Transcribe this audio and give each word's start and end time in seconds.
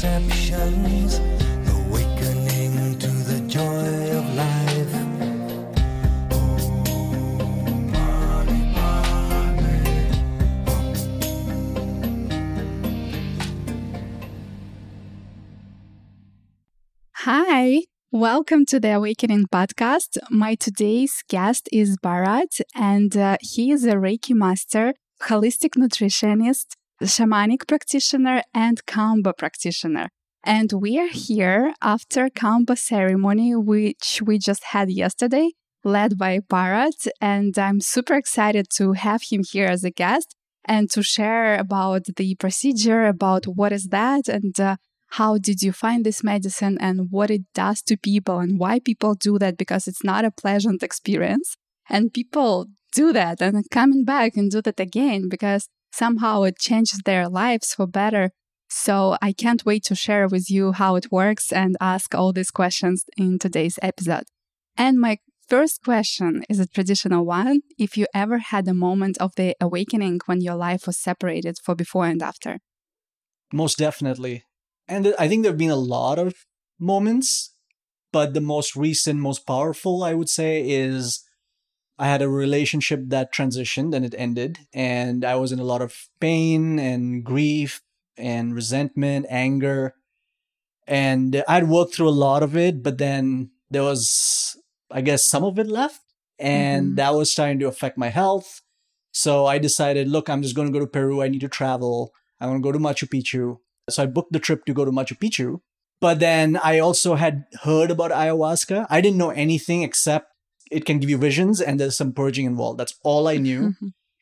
perceptions, 0.00 1.18
awakening 1.68 2.96
to 3.00 3.08
the 3.08 3.44
joy 3.48 4.16
of 4.16 4.34
life. 4.36 4.92
Hi, 17.14 17.82
welcome 18.12 18.64
to 18.66 18.78
the 18.78 18.92
Awakening 18.92 19.46
podcast. 19.52 20.18
My 20.30 20.54
today's 20.54 21.24
guest 21.28 21.68
is 21.72 21.96
Bharat, 21.96 22.60
and 22.72 23.16
uh, 23.16 23.36
he 23.40 23.72
is 23.72 23.84
a 23.84 23.94
Reiki 23.94 24.32
master, 24.32 24.94
holistic 25.22 25.70
nutritionist, 25.70 26.76
shamanic 27.06 27.66
practitioner, 27.66 28.42
and 28.54 28.84
Kamba 28.86 29.32
practitioner. 29.36 30.08
And 30.44 30.72
we 30.72 30.98
are 30.98 31.08
here 31.08 31.74
after 31.82 32.28
Kamba 32.30 32.76
ceremony, 32.76 33.54
which 33.54 34.22
we 34.24 34.38
just 34.38 34.64
had 34.64 34.90
yesterday, 34.90 35.50
led 35.84 36.16
by 36.16 36.38
Bharat. 36.40 37.08
And 37.20 37.58
I'm 37.58 37.80
super 37.80 38.14
excited 38.14 38.68
to 38.76 38.92
have 38.92 39.22
him 39.30 39.42
here 39.44 39.66
as 39.66 39.84
a 39.84 39.90
guest 39.90 40.34
and 40.64 40.90
to 40.90 41.02
share 41.02 41.56
about 41.56 42.04
the 42.16 42.34
procedure, 42.36 43.06
about 43.06 43.46
what 43.46 43.72
is 43.72 43.88
that, 43.88 44.28
and 44.28 44.58
uh, 44.60 44.76
how 45.12 45.38
did 45.38 45.62
you 45.62 45.72
find 45.72 46.04
this 46.04 46.22
medicine 46.22 46.76
and 46.80 47.10
what 47.10 47.30
it 47.30 47.42
does 47.54 47.82
to 47.82 47.96
people 47.96 48.38
and 48.38 48.58
why 48.58 48.78
people 48.78 49.14
do 49.14 49.38
that 49.38 49.56
because 49.56 49.88
it's 49.88 50.04
not 50.04 50.24
a 50.24 50.30
pleasant 50.30 50.82
experience 50.82 51.56
and 51.88 52.12
people 52.12 52.66
do 52.92 53.12
that 53.12 53.40
and 53.40 53.64
coming 53.70 54.04
back 54.04 54.36
and 54.36 54.50
do 54.50 54.60
that 54.60 54.78
again 54.78 55.28
because 55.28 55.68
somehow 55.98 56.42
it 56.44 56.58
changes 56.58 57.00
their 57.04 57.28
lives 57.28 57.74
for 57.74 57.86
better. 57.86 58.30
So 58.70 59.16
i 59.28 59.32
can't 59.42 59.64
wait 59.70 59.82
to 59.84 59.94
share 59.94 60.26
with 60.34 60.46
you 60.56 60.64
how 60.80 60.96
it 61.00 61.12
works 61.20 61.46
and 61.52 61.72
ask 61.80 62.14
all 62.14 62.32
these 62.32 62.52
questions 62.60 62.98
in 63.16 63.38
today's 63.38 63.78
episode. 63.90 64.26
And 64.76 64.94
my 65.06 65.14
first 65.52 65.76
question 65.82 66.44
is 66.50 66.60
a 66.60 66.66
traditional 66.76 67.24
one. 67.24 67.60
If 67.78 67.96
you 67.98 68.06
ever 68.14 68.38
had 68.52 68.68
a 68.68 68.80
moment 68.88 69.16
of 69.18 69.30
the 69.36 69.56
awakening 69.66 70.20
when 70.26 70.40
your 70.40 70.58
life 70.68 70.86
was 70.86 70.98
separated 71.08 71.56
for 71.64 71.74
before 71.74 72.06
and 72.06 72.22
after? 72.22 72.52
Most 73.52 73.78
definitely. 73.78 74.44
And 74.86 75.14
I 75.18 75.26
think 75.28 75.42
there 75.42 75.52
have 75.52 75.64
been 75.64 75.80
a 75.80 75.86
lot 75.98 76.18
of 76.18 76.34
moments, 76.78 77.54
but 78.12 78.34
the 78.34 78.46
most 78.54 78.76
recent, 78.76 79.18
most 79.20 79.46
powerful, 79.46 80.04
I 80.04 80.14
would 80.14 80.28
say, 80.28 80.52
is 80.68 81.24
I 81.98 82.06
had 82.06 82.22
a 82.22 82.28
relationship 82.28 83.00
that 83.08 83.32
transitioned 83.32 83.94
and 83.94 84.04
it 84.04 84.14
ended. 84.16 84.60
And 84.72 85.24
I 85.24 85.34
was 85.34 85.52
in 85.52 85.58
a 85.58 85.64
lot 85.64 85.82
of 85.82 86.08
pain 86.20 86.78
and 86.78 87.24
grief 87.24 87.82
and 88.16 88.54
resentment, 88.54 89.26
anger. 89.28 89.94
And 90.86 91.42
I'd 91.48 91.68
worked 91.68 91.94
through 91.94 92.08
a 92.08 92.10
lot 92.26 92.42
of 92.42 92.56
it, 92.56 92.82
but 92.82 92.98
then 92.98 93.50
there 93.70 93.82
was, 93.82 94.56
I 94.90 95.00
guess, 95.00 95.24
some 95.24 95.44
of 95.44 95.58
it 95.58 95.66
left. 95.66 96.00
And 96.38 96.92
Mhm. 96.92 96.96
that 96.96 97.14
was 97.14 97.32
starting 97.32 97.58
to 97.58 97.66
affect 97.66 97.98
my 97.98 98.08
health. 98.08 98.62
So 99.12 99.46
I 99.46 99.58
decided, 99.58 100.08
look, 100.08 100.28
I'm 100.30 100.42
just 100.42 100.54
going 100.54 100.68
to 100.68 100.72
go 100.72 100.78
to 100.78 100.86
Peru. 100.86 101.20
I 101.20 101.28
need 101.28 101.40
to 101.40 101.48
travel. 101.48 102.12
I 102.40 102.46
want 102.46 102.58
to 102.58 102.62
go 102.62 102.72
to 102.72 102.78
Machu 102.78 103.08
Picchu. 103.08 103.58
So 103.90 104.02
I 104.04 104.06
booked 104.06 104.32
the 104.32 104.38
trip 104.38 104.64
to 104.66 104.72
go 104.72 104.84
to 104.84 104.92
Machu 104.92 105.18
Picchu. 105.18 105.60
But 106.00 106.20
then 106.20 106.56
I 106.62 106.78
also 106.78 107.16
had 107.16 107.46
heard 107.64 107.90
about 107.90 108.12
ayahuasca. 108.12 108.86
I 108.88 109.00
didn't 109.00 109.18
know 109.18 109.30
anything 109.30 109.82
except 109.82 110.32
it 110.70 110.84
can 110.84 110.98
give 110.98 111.10
you 111.10 111.18
visions 111.18 111.60
and 111.60 111.78
there's 111.78 111.96
some 111.96 112.12
purging 112.12 112.46
involved. 112.46 112.78
That's 112.80 112.94
all 113.02 113.28
I 113.28 113.36
knew. 113.36 113.74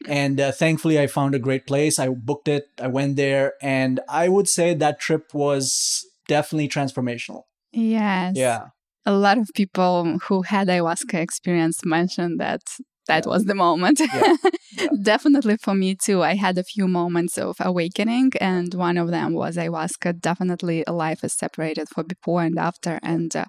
and 0.09 0.41
uh, 0.41 0.53
thankfully, 0.53 0.99
I 1.01 1.07
found 1.07 1.35
a 1.35 1.39
great 1.39 1.67
place. 1.67 1.99
I 1.99 2.09
booked 2.09 2.49
it. 2.49 2.65
I 2.81 2.87
went 2.89 3.17
there. 3.17 3.55
And 3.63 4.01
I 4.09 4.29
would 4.29 4.49
say 4.49 4.75
that 4.75 5.01
trip 5.01 5.35
was 5.35 6.05
definitely 6.29 6.69
transformational. 6.69 7.43
yes 7.73 8.33
Yeah. 8.37 8.63
a 9.07 9.13
lot 9.27 9.39
of 9.39 9.49
people 9.55 10.19
who 10.27 10.37
had 10.53 10.67
ayahuasca 10.69 11.15
experience 11.27 11.77
mentioned 11.85 12.35
that 12.41 12.63
that 13.09 13.25
Yeah. 13.25 13.31
was 13.33 13.45
the 13.45 13.55
moment. 13.55 14.01
Yeah. 14.01 14.35
Yeah. 14.79 14.89
Definitely 15.13 15.57
for 15.67 15.75
me 15.83 15.95
too. 16.07 16.19
I 16.31 16.35
had 16.45 16.59
a 16.59 16.65
few 16.75 16.87
moments 17.01 17.35
of 17.39 17.55
awakening, 17.61 18.29
and 18.53 18.69
one 18.75 18.97
of 19.03 19.09
them 19.17 19.29
was 19.43 19.57
ayahuasca. 19.57 20.09
Definitely, 20.31 20.79
life 21.07 21.23
is 21.29 21.33
separated 21.45 21.87
for 21.93 22.03
before 22.03 22.43
and 22.49 22.59
after, 22.59 22.93
and 23.13 23.31
uh, 23.37 23.45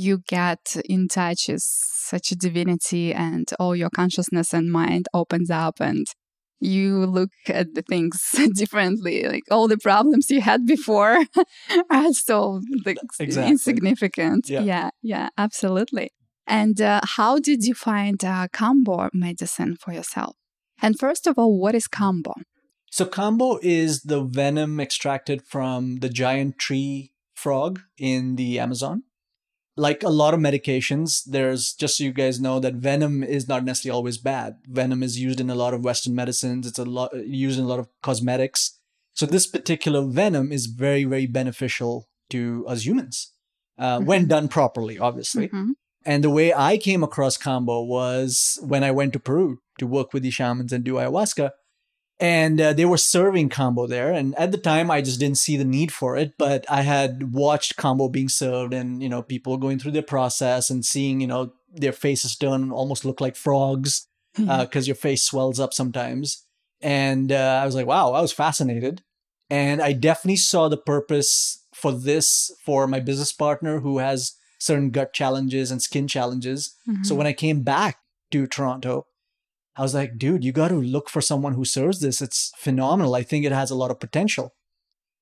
you 0.00 0.22
get 0.28 0.76
in 0.84 1.08
touch 1.08 1.48
with 1.48 1.62
such 1.62 2.32
a 2.32 2.36
divinity, 2.36 3.12
and 3.12 3.46
all 3.58 3.74
your 3.76 3.90
consciousness 3.90 4.52
and 4.52 4.70
mind 4.70 5.06
opens 5.14 5.50
up, 5.50 5.80
and 5.80 6.06
you 6.60 7.06
look 7.06 7.30
at 7.48 7.74
the 7.74 7.82
things 7.82 8.20
differently. 8.54 9.24
Like 9.24 9.44
all 9.50 9.68
the 9.68 9.78
problems 9.78 10.30
you 10.30 10.40
had 10.40 10.66
before 10.66 11.16
are 11.90 12.12
so 12.12 12.60
like, 12.84 12.98
Exactly. 13.18 13.50
insignificant. 13.50 14.48
Yeah. 14.48 14.62
yeah, 14.62 14.90
yeah, 15.02 15.28
absolutely. 15.38 16.10
And 16.46 16.80
uh, 16.80 17.00
how 17.16 17.38
did 17.38 17.64
you 17.64 17.74
find 17.74 18.22
uh, 18.24 18.48
Kambo 18.52 19.08
medicine 19.12 19.76
for 19.76 19.92
yourself? 19.92 20.36
And 20.82 20.98
first 20.98 21.26
of 21.26 21.38
all, 21.38 21.58
what 21.58 21.74
is 21.74 21.86
Kambo 21.88 22.34
So 22.90 23.04
Kambo 23.06 23.58
is 23.62 24.02
the 24.02 24.22
venom 24.22 24.80
extracted 24.80 25.42
from 25.42 25.98
the 26.00 26.08
giant 26.08 26.58
tree 26.58 27.12
frog 27.34 27.80
in 27.98 28.36
the 28.36 28.58
Amazon. 28.58 29.04
Like 29.86 30.02
a 30.02 30.16
lot 30.22 30.34
of 30.34 30.40
medications, 30.40 31.24
there's 31.24 31.72
just 31.72 31.96
so 31.96 32.04
you 32.04 32.12
guys 32.12 32.40
know 32.46 32.60
that 32.60 32.74
venom 32.74 33.22
is 33.36 33.48
not 33.52 33.64
necessarily 33.64 33.96
always 33.96 34.18
bad. 34.18 34.56
Venom 34.66 35.02
is 35.02 35.18
used 35.18 35.40
in 35.40 35.50
a 35.50 35.54
lot 35.54 35.74
of 35.74 35.84
Western 35.88 36.14
medicines. 36.14 36.66
It's 36.66 36.78
a 36.78 36.84
lot 36.84 37.10
used 37.46 37.58
in 37.58 37.64
a 37.64 37.68
lot 37.68 37.78
of 37.78 37.88
cosmetics. 38.02 38.78
So 39.14 39.26
this 39.26 39.46
particular 39.46 40.02
venom 40.20 40.52
is 40.52 40.66
very, 40.66 41.04
very 41.04 41.26
beneficial 41.26 42.08
to 42.30 42.64
us 42.72 42.86
humans 42.86 43.32
uh, 43.78 44.00
when 44.00 44.26
done 44.28 44.48
properly, 44.48 44.98
obviously. 44.98 45.48
Mhm. 45.48 45.70
And 46.04 46.24
the 46.24 46.30
way 46.38 46.48
I 46.54 46.78
came 46.78 47.02
across 47.02 47.36
Kambo 47.36 47.86
was 47.86 48.58
when 48.62 48.82
I 48.84 48.90
went 48.90 49.12
to 49.14 49.20
Peru 49.20 49.58
to 49.78 49.86
work 49.86 50.12
with 50.12 50.22
the 50.22 50.30
shamans 50.30 50.72
and 50.72 50.84
do 50.84 50.94
ayahuasca. 50.94 51.50
And 52.20 52.60
uh, 52.60 52.72
they 52.74 52.84
were 52.84 52.98
serving 52.98 53.48
Kambo 53.48 53.88
there. 53.88 54.12
And 54.12 54.34
at 54.36 54.52
the 54.52 54.58
time, 54.58 54.90
I 54.90 55.00
just 55.00 55.18
didn't 55.18 55.38
see 55.38 55.56
the 55.56 55.64
need 55.64 55.90
for 55.90 56.16
it. 56.18 56.34
But 56.36 56.66
I 56.68 56.82
had 56.82 57.32
watched 57.32 57.76
Kambo 57.76 58.12
being 58.12 58.28
served 58.28 58.74
and, 58.74 59.02
you 59.02 59.08
know, 59.08 59.22
people 59.22 59.56
going 59.56 59.78
through 59.78 59.92
their 59.92 60.02
process 60.02 60.68
and 60.68 60.84
seeing, 60.84 61.20
you 61.20 61.26
know, 61.26 61.52
their 61.74 61.92
faces 61.92 62.36
turn 62.36 62.70
almost 62.70 63.04
look 63.04 63.20
like 63.20 63.36
frogs 63.36 64.06
because 64.36 64.86
your 64.86 64.96
face 64.96 65.22
swells 65.24 65.58
up 65.58 65.72
sometimes. 65.72 66.44
And 66.82 67.32
uh, 67.32 67.60
I 67.62 67.66
was 67.66 67.74
like, 67.74 67.86
wow, 67.86 68.12
I 68.12 68.20
was 68.20 68.32
fascinated. 68.32 69.02
And 69.48 69.80
I 69.80 69.92
definitely 69.92 70.36
saw 70.36 70.68
the 70.68 70.76
purpose 70.76 71.64
for 71.74 71.92
this 71.92 72.52
for 72.64 72.86
my 72.86 73.00
business 73.00 73.32
partner 73.32 73.80
who 73.80 73.98
has 73.98 74.34
certain 74.58 74.90
gut 74.90 75.12
challenges 75.14 75.70
and 75.70 75.80
skin 75.80 76.06
challenges. 76.06 76.74
So 77.02 77.14
Mhm. 77.14 77.18
when 77.18 77.26
I 77.26 77.32
came 77.32 77.62
back 77.62 77.96
to 78.30 78.46
Toronto, 78.46 79.06
I 79.76 79.82
was 79.82 79.94
like, 79.94 80.18
dude, 80.18 80.44
you 80.44 80.52
got 80.52 80.68
to 80.68 80.80
look 80.80 81.08
for 81.08 81.20
someone 81.20 81.54
who 81.54 81.64
serves 81.64 82.00
this. 82.00 82.20
It's 82.20 82.52
phenomenal. 82.56 83.14
I 83.14 83.22
think 83.22 83.44
it 83.44 83.52
has 83.52 83.70
a 83.70 83.76
lot 83.76 83.90
of 83.90 84.00
potential. 84.00 84.54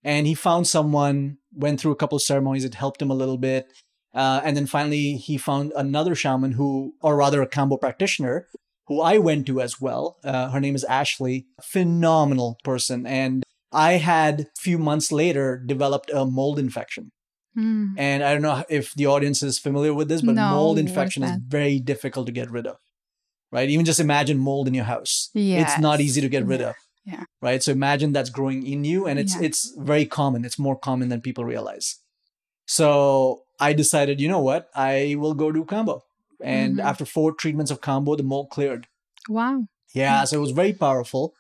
And 0.03 0.27
he 0.27 0.35
found 0.35 0.67
someone, 0.67 1.39
went 1.53 1.81
through 1.81 1.93
a 1.93 1.97
couple 1.97 2.17
of 2.17 2.23
ceremonies, 2.23 2.65
it 2.65 2.75
helped 2.75 3.03
him 3.03 3.11
a 3.11 3.15
little 3.15 3.39
bit. 3.39 3.67
Uh, 4.15 4.41
and 4.43 4.57
then 4.57 4.67
finally, 4.67 5.17
he 5.17 5.37
found 5.37 5.73
another 5.77 6.15
shaman 6.15 6.53
who, 6.53 6.95
or 7.03 7.17
rather 7.17 7.43
a 7.43 7.49
Kambo 7.49 7.81
practitioner, 7.81 8.49
who 8.87 9.01
I 9.03 9.19
went 9.19 9.47
to 9.47 9.61
as 9.61 9.81
well. 9.81 10.17
Uh, 10.25 10.51
her 10.51 10.61
name 10.61 10.75
is 10.75 10.85
Ashley. 10.85 11.47
Phenomenal 11.63 12.59
person. 12.65 13.07
And 13.07 13.45
I 13.71 13.93
had 13.93 14.41
a 14.41 14.47
few 14.59 14.79
months 14.79 15.13
later 15.13 15.63
developed 15.65 16.11
a 16.11 16.25
mold 16.25 16.59
infection. 16.59 17.13
Mm. 17.57 17.95
And 17.99 18.23
I 18.23 18.33
don't 18.33 18.43
know 18.43 18.65
if 18.69 18.95
the 18.95 19.07
audience 19.07 19.43
is 19.43 19.59
familiar 19.59 19.93
with 19.93 20.09
this, 20.09 20.23
but 20.23 20.37
No, 20.37 20.51
mold 20.51 20.79
infection 20.79 21.23
is 21.23 21.39
very 21.47 21.81
difficult 21.81 22.27
to 22.27 22.33
get 22.33 22.51
rid 22.51 22.67
of. 22.67 22.77
Right? 23.51 23.69
Even 23.71 23.87
just 23.87 24.01
imagine 24.01 24.39
mold 24.39 24.69
in 24.69 24.75
your 24.75 24.85
house. 24.85 25.31
It's 25.35 25.79
not 25.79 26.01
easy 26.01 26.21
to 26.21 26.29
get 26.29 26.45
rid 26.47 26.61
of. 26.61 26.75
Yeah. 27.07 27.25
Right? 27.41 27.63
So 27.63 27.73
imagine 27.73 28.13
that's 28.13 28.29
growing 28.29 28.67
in 28.67 28.85
you 28.85 29.07
and 29.07 29.19
it's 29.19 29.35
Yeah. 29.35 29.47
it's 29.47 29.73
very 29.79 30.05
common. 30.05 30.45
It's 30.45 30.59
more 30.59 30.77
common 30.79 31.09
than 31.09 31.23
people 31.23 31.45
realize. 31.45 31.97
So 32.67 33.43
I 33.59 33.73
decided, 33.73 34.21
you 34.21 34.29
know 34.29 34.41
what? 34.41 34.69
I 34.75 35.17
will 35.19 35.35
go 35.35 35.51
do 35.51 35.65
Kambo. 35.65 36.03
And 36.43 36.77
Mhm. 36.79 36.85
after 36.85 37.05
four 37.05 37.33
treatments 37.33 37.71
of 37.71 37.81
Kambo, 37.81 38.17
the 38.17 38.23
mold 38.23 38.51
cleared. 38.51 38.87
Wow. 39.29 39.65
Yeah, 39.95 40.25
so 40.25 40.37
it 40.37 40.41
was 40.41 40.51
very 40.53 40.73
powerful. 40.75 41.33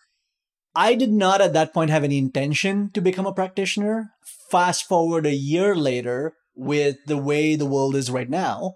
I 0.74 0.94
did 0.94 1.12
not 1.12 1.40
at 1.40 1.52
that 1.52 1.72
point 1.74 1.90
have 1.90 2.04
any 2.04 2.18
intention 2.18 2.90
to 2.94 3.00
become 3.00 3.26
a 3.26 3.32
practitioner. 3.32 4.10
Fast 4.50 4.86
forward 4.88 5.26
a 5.26 5.34
year 5.34 5.74
later, 5.76 6.34
with 6.54 6.96
the 7.06 7.18
way 7.18 7.54
the 7.54 7.66
world 7.66 7.94
is 7.94 8.10
right 8.10 8.28
now, 8.30 8.74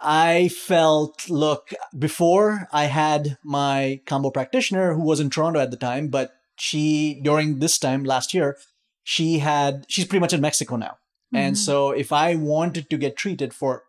I 0.00 0.48
felt 0.48 1.28
look, 1.28 1.70
before 1.98 2.68
I 2.72 2.84
had 2.84 3.36
my 3.42 4.00
Kambo 4.06 4.32
practitioner 4.32 4.94
who 4.94 5.02
was 5.02 5.20
in 5.20 5.30
Toronto 5.30 5.60
at 5.60 5.70
the 5.70 5.76
time, 5.76 6.08
but 6.08 6.32
she, 6.56 7.20
during 7.22 7.58
this 7.58 7.78
time 7.78 8.04
last 8.04 8.32
year, 8.34 8.56
she 9.02 9.38
had, 9.38 9.86
she's 9.88 10.04
pretty 10.04 10.20
much 10.20 10.32
in 10.32 10.40
Mexico 10.40 10.76
now. 10.76 10.98
And 11.32 11.56
Mhm. 11.56 11.58
so 11.58 11.90
if 11.90 12.12
I 12.12 12.36
wanted 12.36 12.88
to 12.90 12.96
get 12.98 13.16
treated 13.16 13.52
for, 13.52 13.84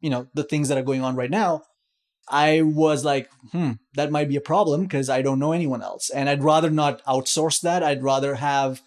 you 0.00 0.10
know, 0.10 0.26
the 0.34 0.44
things 0.44 0.68
that 0.68 0.78
are 0.78 0.82
going 0.82 1.02
on 1.02 1.16
right 1.16 1.30
now, 1.30 1.62
I 2.28 2.62
was 2.62 3.04
like, 3.04 3.30
hmm, 3.52 3.72
that 3.94 4.10
might 4.10 4.28
be 4.28 4.36
a 4.36 4.40
problem 4.40 4.82
because 4.82 5.08
I 5.10 5.22
don't 5.22 5.38
know 5.38 5.52
anyone 5.52 5.82
else. 5.82 6.10
And 6.10 6.28
I'd 6.28 6.42
rather 6.42 6.70
not 6.70 7.04
outsource 7.04 7.60
that. 7.60 7.82
I'd 7.82 8.02
rather 8.02 8.36
have 8.36 8.80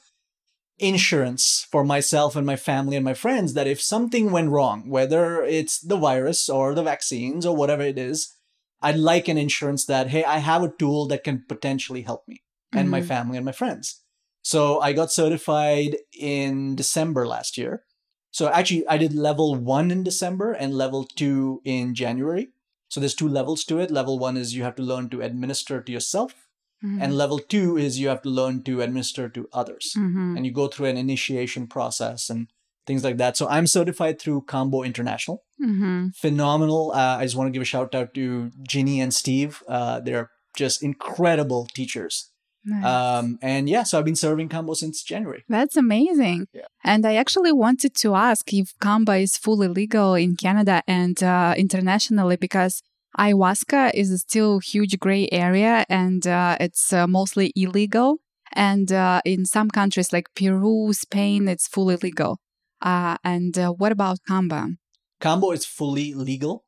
insurance 0.79 1.65
for 1.71 1.83
myself 1.83 2.35
and 2.35 2.45
my 2.45 2.55
family 2.55 2.95
and 2.95 3.05
my 3.05 3.13
friends 3.13 3.53
that 3.53 3.67
if 3.67 3.81
something 3.81 4.31
went 4.31 4.49
wrong, 4.49 4.89
whether 4.89 5.43
it's 5.43 5.79
the 5.79 5.97
virus 5.97 6.49
or 6.49 6.73
the 6.75 6.83
vaccines 6.83 7.45
or 7.45 7.55
whatever 7.55 7.81
it 7.83 7.97
is, 7.97 8.33
I'd 8.81 8.97
like 8.97 9.27
an 9.27 9.37
insurance 9.37 9.85
that, 9.85 10.09
hey, 10.09 10.23
I 10.23 10.37
have 10.37 10.63
a 10.63 10.73
tool 10.77 11.07
that 11.07 11.23
can 11.23 11.43
potentially 11.47 12.03
help 12.03 12.27
me 12.27 12.43
and 12.71 12.89
my 12.89 13.01
Mhm. 13.01 13.05
family 13.07 13.37
and 13.37 13.45
my 13.45 13.51
friends. 13.51 14.03
So 14.43 14.79
I 14.79 14.93
got 14.93 15.11
certified 15.11 15.97
in 16.17 16.75
December 16.75 17.27
last 17.27 17.57
year. 17.57 17.83
So 18.31 18.47
actually, 18.49 18.87
I 18.87 18.97
did 18.97 19.13
level 19.15 19.55
one 19.55 19.89
in 19.89 20.03
December 20.03 20.51
and 20.53 20.75
level 20.77 21.05
two 21.05 21.61
in 21.65 21.95
January. 21.95 22.49
So 22.87 22.99
there's 22.99 23.15
two 23.15 23.27
levels 23.27 23.65
to 23.65 23.79
it. 23.79 23.89
Level 23.89 24.19
one 24.19 24.37
is 24.37 24.53
you 24.53 24.63
have 24.63 24.75
to 24.75 24.83
learn 24.83 25.09
to 25.09 25.21
administer 25.21 25.81
to 25.81 25.91
yourself, 25.91 26.46
Mhm. 26.83 27.01
and 27.01 27.17
level 27.17 27.39
two 27.39 27.77
is 27.77 27.99
you 27.99 28.07
have 28.07 28.21
to 28.21 28.29
learn 28.29 28.61
to 28.63 28.81
administer 28.81 29.27
to 29.29 29.47
others. 29.51 29.93
Mhm. 29.97 30.35
And 30.37 30.45
you 30.45 30.51
go 30.51 30.67
through 30.67 30.87
an 30.87 30.97
initiation 30.97 31.65
process 31.67 32.29
and 32.29 32.47
things 32.85 33.03
like 33.03 33.17
that. 33.17 33.35
So 33.35 33.47
I'm 33.47 33.67
certified 33.67 34.19
through 34.19 34.41
Kambo 34.47 34.85
International. 34.85 35.43
Mhm. 35.61 36.15
Phenomenal. 36.15 36.91
Uh, 36.93 37.17
I 37.19 37.23
just 37.23 37.35
want 37.35 37.47
to 37.47 37.51
give 37.51 37.61
a 37.61 37.65
shout 37.65 37.95
out 37.95 38.13
to 38.13 38.51
Ginny 38.67 39.01
and 39.01 39.13
Steve. 39.13 39.63
Uh, 39.67 39.99
they're 39.99 40.29
just 40.55 40.81
incredible 40.83 41.67
teachers. 41.73 42.29
Nice. 42.63 42.83
Um, 42.83 43.39
and 43.41 43.69
yeah, 43.69 43.83
so 43.83 43.97
I've 43.97 44.05
been 44.05 44.15
serving 44.15 44.49
Kambo 44.49 44.75
since 44.75 45.01
January. 45.01 45.43
That's 45.47 45.77
amazing. 45.77 46.47
Yeah. 46.53 46.63
And 46.83 47.05
I 47.05 47.15
actually 47.15 47.53
wanted 47.53 47.95
to 47.95 48.13
ask 48.15 48.53
if 48.53 48.73
Kambo 48.79 49.21
is 49.21 49.37
fully 49.37 49.67
legal 49.69 50.15
in 50.15 50.35
Canada 50.35 50.83
and 50.87 51.21
uh, 51.23 51.53
internationally 51.57 52.35
because 52.35 52.81
ayahuasca 53.17 53.91
is 53.93 54.21
still 54.21 54.59
huge 54.59 54.99
gray 54.99 55.27
area 55.31 55.85
and 55.89 56.25
uh, 56.27 56.57
it's 56.59 56.93
uh, 56.93 57.07
mostly 57.07 57.51
illegal. 57.55 58.17
And 58.53 58.91
uh, 58.91 59.21
in 59.25 59.45
some 59.45 59.69
countries 59.69 60.13
like 60.13 60.33
Peru, 60.35 60.93
Spain, 60.93 61.47
it's 61.47 61.67
fully 61.67 61.97
legal. 61.97 62.39
Uh, 62.81 63.17
and 63.23 63.57
uh, 63.57 63.71
what 63.71 63.91
about 63.91 64.19
Kamba? 64.27 64.77
Kambo 65.19 65.53
is 65.53 65.65
fully 65.65 66.13
legal 66.13 66.63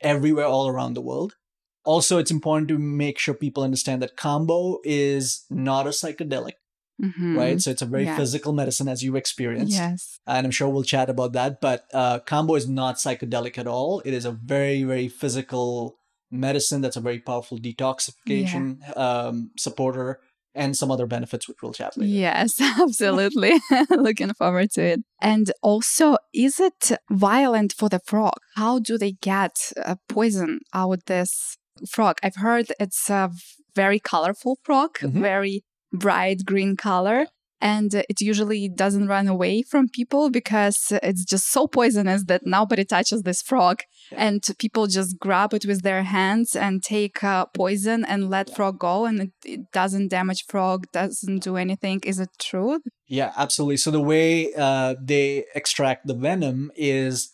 everywhere 0.00 0.46
all 0.46 0.68
around 0.68 0.94
the 0.94 1.00
world. 1.00 1.36
Also, 1.84 2.18
it's 2.18 2.30
important 2.30 2.68
to 2.68 2.78
make 2.78 3.18
sure 3.18 3.34
people 3.34 3.62
understand 3.62 4.02
that 4.02 4.16
Kambo 4.16 4.78
is 4.84 5.44
not 5.50 5.86
a 5.86 5.90
psychedelic, 5.90 6.54
Mhm. 7.00 7.36
right? 7.36 7.60
So 7.62 7.70
it's 7.70 7.82
a 7.82 7.86
very 7.86 8.04
Yeah. 8.04 8.16
physical 8.16 8.52
medicine 8.52 8.88
as 8.88 9.02
you 9.02 9.16
experience. 9.16 9.72
Yes. 9.72 10.18
and 10.26 10.46
I'm 10.46 10.52
sure 10.52 10.68
we'll 10.68 10.84
chat 10.84 11.08
about 11.10 11.32
that. 11.32 11.60
But 11.60 11.84
uh, 11.92 12.20
Kambo 12.20 12.56
is 12.56 12.68
not 12.68 12.96
psychedelic 12.96 13.58
at 13.58 13.66
all. 13.66 14.00
It 14.04 14.14
is 14.14 14.24
a 14.24 14.30
very, 14.32 14.84
very 14.84 15.08
physical 15.08 15.96
medicine 16.30 16.80
that's 16.80 16.96
a 16.96 17.00
very 17.00 17.18
powerful 17.18 17.58
detoxification 17.58 18.96
um, 18.96 19.50
supporter 19.58 20.20
and 20.54 20.76
some 20.76 20.90
other 20.90 21.06
benefits, 21.06 21.48
which 21.48 21.58
we'll 21.62 21.72
chat 21.72 21.96
later. 21.96 22.12
Yes, 22.12 22.60
absolutely. 22.80 23.52
Looking 23.90 24.32
forward 24.34 24.70
to 24.72 24.82
it. 24.82 25.00
And 25.20 25.50
also, 25.62 26.16
is 26.34 26.60
it 26.60 26.92
violent 27.10 27.72
for 27.72 27.88
the 27.88 28.00
frog? 28.00 28.34
How 28.56 28.78
do 28.78 28.98
they 28.98 29.12
get 29.12 29.72
uh, 29.84 29.96
poison 30.08 30.60
out 30.74 31.06
this 31.06 31.56
frog? 31.88 32.18
I've 32.22 32.36
heard 32.36 32.66
it's 32.78 33.08
a 33.10 33.30
very 33.74 33.98
colorful 33.98 34.58
frog, 34.62 34.98
Mhm. 35.00 35.20
very 35.22 35.64
bright 35.92 36.44
green 36.44 36.76
color. 36.76 37.26
And 37.64 37.94
it 37.94 38.20
usually 38.20 38.68
doesn't 38.68 39.06
run 39.06 39.28
away 39.28 39.62
from 39.62 39.88
people 39.88 40.30
because 40.30 40.92
it's 41.00 41.24
just 41.24 41.48
so 41.52 41.68
poisonous 41.68 42.24
that 42.24 42.44
nobody 42.44 42.84
touches 42.84 43.22
this 43.22 43.40
frog. 43.40 43.82
And 44.10 44.44
people 44.58 44.88
just 44.88 45.16
grab 45.20 45.54
it 45.54 45.64
with 45.64 45.82
their 45.82 46.02
hands 46.02 46.56
and 46.56 46.82
take 46.82 47.22
uh, 47.22 47.46
poison 47.46 48.04
and 48.04 48.28
let 48.28 48.52
frog 48.52 48.80
go, 48.80 49.04
and 49.04 49.20
it, 49.20 49.32
it 49.44 49.70
doesn't 49.70 50.08
damage 50.08 50.44
frog, 50.48 50.86
doesn't 50.92 51.44
do 51.44 51.56
anything. 51.56 52.00
Is 52.04 52.18
it 52.18 52.30
true? 52.40 52.80
Yeah, 53.06 53.32
absolutely. 53.36 53.76
So 53.76 53.92
the 53.92 54.00
way 54.00 54.52
uh, 54.58 54.96
they 55.00 55.44
extract 55.54 56.08
the 56.08 56.14
venom 56.14 56.72
is 56.74 57.32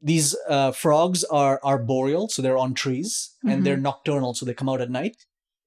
these 0.00 0.34
uh, 0.48 0.72
frogs 0.72 1.24
are 1.24 1.60
arboreal, 1.62 2.30
so 2.30 2.40
they're 2.40 2.56
on 2.56 2.72
trees, 2.72 3.36
and 3.44 3.66
they're 3.66 3.76
nocturnal, 3.76 4.32
so 4.32 4.46
they 4.46 4.54
come 4.54 4.70
out 4.70 4.80
at 4.80 4.90
night. 4.90 5.16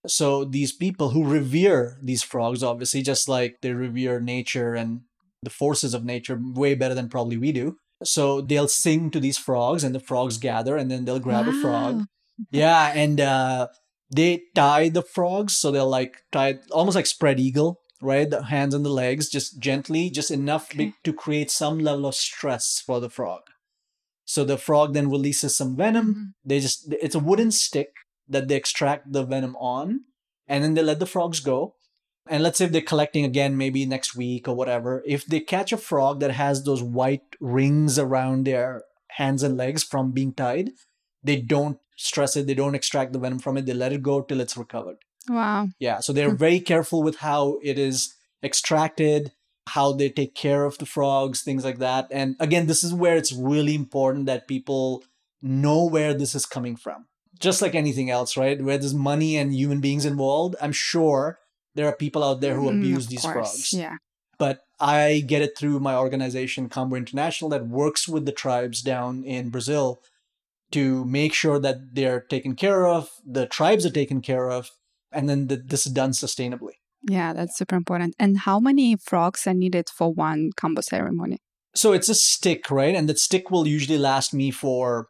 So 0.07 0.45
these 0.45 0.71
people 0.71 1.09
who 1.09 1.25
revere 1.25 1.97
these 2.01 2.23
frogs, 2.23 2.63
obviously, 2.63 3.01
just 3.01 3.27
like 3.29 3.57
they 3.61 3.73
revere 3.73 4.19
nature 4.19 4.73
and 4.75 5.01
the 5.43 5.49
forces 5.49 5.93
of 5.93 6.03
nature 6.05 6.39
way 6.41 6.75
better 6.75 6.95
than 6.95 7.09
probably 7.09 7.37
we 7.37 7.51
do. 7.51 7.77
So 8.03 8.41
they'll 8.41 8.67
sing 8.67 9.09
to 9.11 9.19
these 9.19 9.37
frogs, 9.37 9.83
and 9.83 9.95
the 9.95 9.99
frogs 9.99 10.37
gather, 10.37 10.75
and 10.77 10.91
then 10.91 11.05
they'll 11.05 11.19
grab 11.19 11.47
a 11.47 11.53
frog. 11.53 12.05
Yeah, 12.51 12.91
and 12.93 13.21
uh, 13.21 13.67
they 14.13 14.43
tie 14.53 14.89
the 14.89 15.01
frogs, 15.01 15.55
so 15.57 15.71
they'll 15.71 15.89
like 15.89 16.17
tie 16.31 16.59
almost 16.71 16.95
like 16.95 17.05
spread 17.07 17.39
eagle, 17.39 17.79
right? 18.01 18.29
The 18.29 18.43
hands 18.43 18.73
and 18.75 18.83
the 18.83 18.89
legs, 18.89 19.29
just 19.29 19.59
gently, 19.59 20.09
just 20.09 20.29
enough 20.29 20.69
Okay. 20.73 20.93
to 21.03 21.13
create 21.13 21.49
some 21.49 21.79
level 21.79 22.05
of 22.05 22.15
stress 22.15 22.81
for 22.85 22.99
the 22.99 23.09
frog. 23.09 23.41
So 24.25 24.43
the 24.43 24.57
frog 24.57 24.93
then 24.93 25.09
releases 25.09 25.55
some 25.55 25.75
venom. 25.75 26.07
Mhm. 26.13 26.33
They 26.43 26.59
just 26.59 26.91
it's 27.01 27.15
a 27.15 27.19
wooden 27.19 27.51
stick 27.51 27.91
that 28.27 28.47
they 28.47 28.55
extract 28.55 29.11
the 29.11 29.23
venom 29.23 29.55
on, 29.57 30.01
and 30.47 30.63
then 30.63 30.73
they 30.73 30.83
let 30.83 30.99
the 30.99 31.05
frogs 31.05 31.39
go. 31.39 31.75
And 32.27 32.41
let's 32.41 32.57
say 32.57 32.65
if 32.65 32.71
they're 32.71 32.81
collecting 32.81 33.23
again, 33.23 33.55
maybe 33.55 33.85
next 33.85 34.15
week 34.15 34.47
or 34.47 34.55
whatever. 34.55 35.03
If 35.05 35.25
they 35.25 35.39
catch 35.39 35.71
a 35.71 35.77
frog 35.77 36.19
that 36.21 36.31
has 36.31 36.63
those 36.63 36.81
white 36.81 37.35
rings 37.39 37.99
around 37.99 38.45
their 38.45 38.81
hands 39.09 39.43
and 39.43 39.55
legs 39.57 39.83
from 39.83 40.11
being 40.11 40.33
tied, 40.33 40.71
they 41.23 41.39
don't 41.39 41.77
stress 41.97 42.35
it. 42.35 42.47
They 42.47 42.55
don't 42.55 42.73
extract 42.75 43.13
the 43.13 43.19
venom 43.19 43.39
from 43.39 43.57
it. 43.57 43.67
They 43.67 43.73
let 43.73 43.93
it 43.93 44.01
go 44.01 44.21
till 44.21 44.39
it's 44.41 44.57
recovered. 44.57 44.97
Wow. 45.29 45.67
Yeah. 45.79 45.99
So 45.99 46.13
they're 46.13 46.31
Hmm. 46.31 46.37
very 46.37 46.59
careful 46.59 47.03
with 47.03 47.17
how 47.17 47.59
it 47.63 47.77
is 47.77 48.13
extracted, 48.43 49.31
how 49.67 49.91
they 49.93 50.09
take 50.09 50.33
care 50.35 50.65
of 50.65 50.77
the 50.79 50.85
frogs, 50.85 51.41
things 51.41 51.63
like 51.63 51.79
that. 51.79 52.07
And 52.11 52.35
again, 52.39 52.67
this 52.67 52.83
is 52.83 52.93
where 52.93 53.15
it's 53.15 53.33
really 53.33 53.75
important 53.75 54.25
that 54.25 54.47
people 54.47 55.03
know 55.41 55.85
where 55.85 56.13
this 56.13 56.33
is 56.35 56.45
coming 56.45 56.75
from. 56.75 57.05
Just 57.39 57.61
like 57.61 57.75
anything 57.75 58.09
else, 58.09 58.37
right? 58.37 58.61
Where 58.61 58.77
there's 58.77 58.93
money 58.93 59.35
and 59.37 59.53
human 59.53 59.81
beings 59.81 60.05
involved, 60.05 60.55
I'm 60.61 60.71
sure 60.71 61.39
there 61.75 61.87
are 61.87 61.95
people 61.95 62.23
out 62.23 62.39
there 62.41 62.55
who 62.55 62.69
Mm, 62.69 62.77
abuse 62.77 63.07
these 63.07 63.21
course. 63.21 63.33
frogs 63.33 63.73
Yeah. 63.73 63.97
but 64.37 64.61
I 64.79 65.23
get 65.25 65.41
it 65.41 65.57
through 65.57 65.79
my 65.79 65.95
organization, 65.95 66.67
Kambo 66.69 66.97
International, 66.97 67.49
that 67.51 67.67
works 67.67 68.07
with 68.07 68.25
the 68.25 68.31
tribes 68.33 68.81
down 68.81 69.23
in 69.23 69.49
Brazil 69.49 70.01
to 70.71 71.05
make 71.05 71.33
sure 71.33 71.59
that 71.59 71.95
they're 71.95 72.21
taken 72.21 72.55
care 72.55 72.85
of, 72.87 73.09
the 73.25 73.45
tribes 73.45 73.85
are 73.85 73.91
taken 73.91 74.21
care 74.21 74.49
of, 74.49 74.71
and 75.11 75.29
then 75.29 75.47
th- 75.47 75.61
this 75.65 75.85
is 75.85 75.93
done 75.93 76.11
sustainably. 76.11 76.73
Yeah, 77.07 77.33
that's 77.33 77.55
super 77.57 77.75
important. 77.75 78.15
And 78.19 78.39
how 78.39 78.59
many 78.59 78.95
frogs 78.97 79.45
are 79.47 79.53
needed 79.53 79.89
for 79.89 80.11
one 80.11 80.51
Kambo 80.57 80.83
ceremony? 80.83 81.37
So 81.75 81.93
it's 81.93 82.09
a 82.09 82.15
stick, 82.15 82.71
right? 82.71 82.95
And 82.95 83.07
that 83.07 83.19
stick 83.19 83.51
will 83.51 83.67
usually 83.67 83.97
last 83.99 84.33
me 84.33 84.49
for 84.51 85.07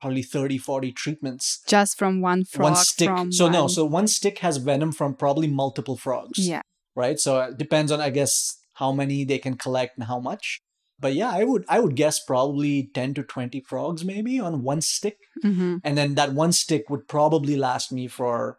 probably 0.00 0.22
30, 0.22 0.58
40 0.58 0.92
treatments. 0.92 1.62
Just 1.66 1.98
from 1.98 2.20
one 2.20 2.44
frog? 2.44 2.72
one 2.72 2.76
stick. 2.76 3.10
So 3.30 3.48
no, 3.48 3.66
so 3.68 3.84
one 3.84 4.06
stick 4.06 4.38
has 4.38 4.56
venom 4.58 4.92
from 4.92 5.14
probably 5.14 5.48
multiple 5.48 5.96
frogs. 5.96 6.38
yeah. 6.48 6.62
right? 6.94 7.18
So 7.18 7.40
it 7.40 7.58
depends 7.58 7.90
on, 7.92 8.00
I 8.00 8.10
guess, 8.10 8.56
how 8.74 8.92
many 8.92 9.24
they 9.24 9.38
can 9.38 9.56
collect 9.56 9.98
and 9.98 10.06
how 10.06 10.20
much. 10.20 10.58
But 11.00 11.14
yeah, 11.14 11.30
I 11.30 11.44
would 11.44 11.64
I 11.68 11.78
would 11.78 11.94
guess 11.94 12.18
probably 12.24 12.90
ten 12.92 13.14
to 13.14 13.22
twenty 13.22 13.60
frogs 13.60 14.04
maybe 14.04 14.40
on 14.40 14.62
one 14.64 14.80
stick, 14.80 15.18
hmm 15.42 15.76
and 15.84 15.96
then 15.96 16.16
that 16.16 16.32
one 16.32 16.50
stick 16.50 16.90
would 16.90 17.06
probably 17.06 17.56
last 17.56 17.92
me 17.92 18.08
for 18.08 18.58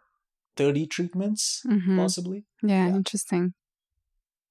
thirty 0.56 0.86
treatments, 0.88 1.62
hmm 1.68 1.98
possibly. 1.98 2.46
Yeah, 2.64 2.88
Yeah. 2.88 2.96
interesting. 2.96 3.54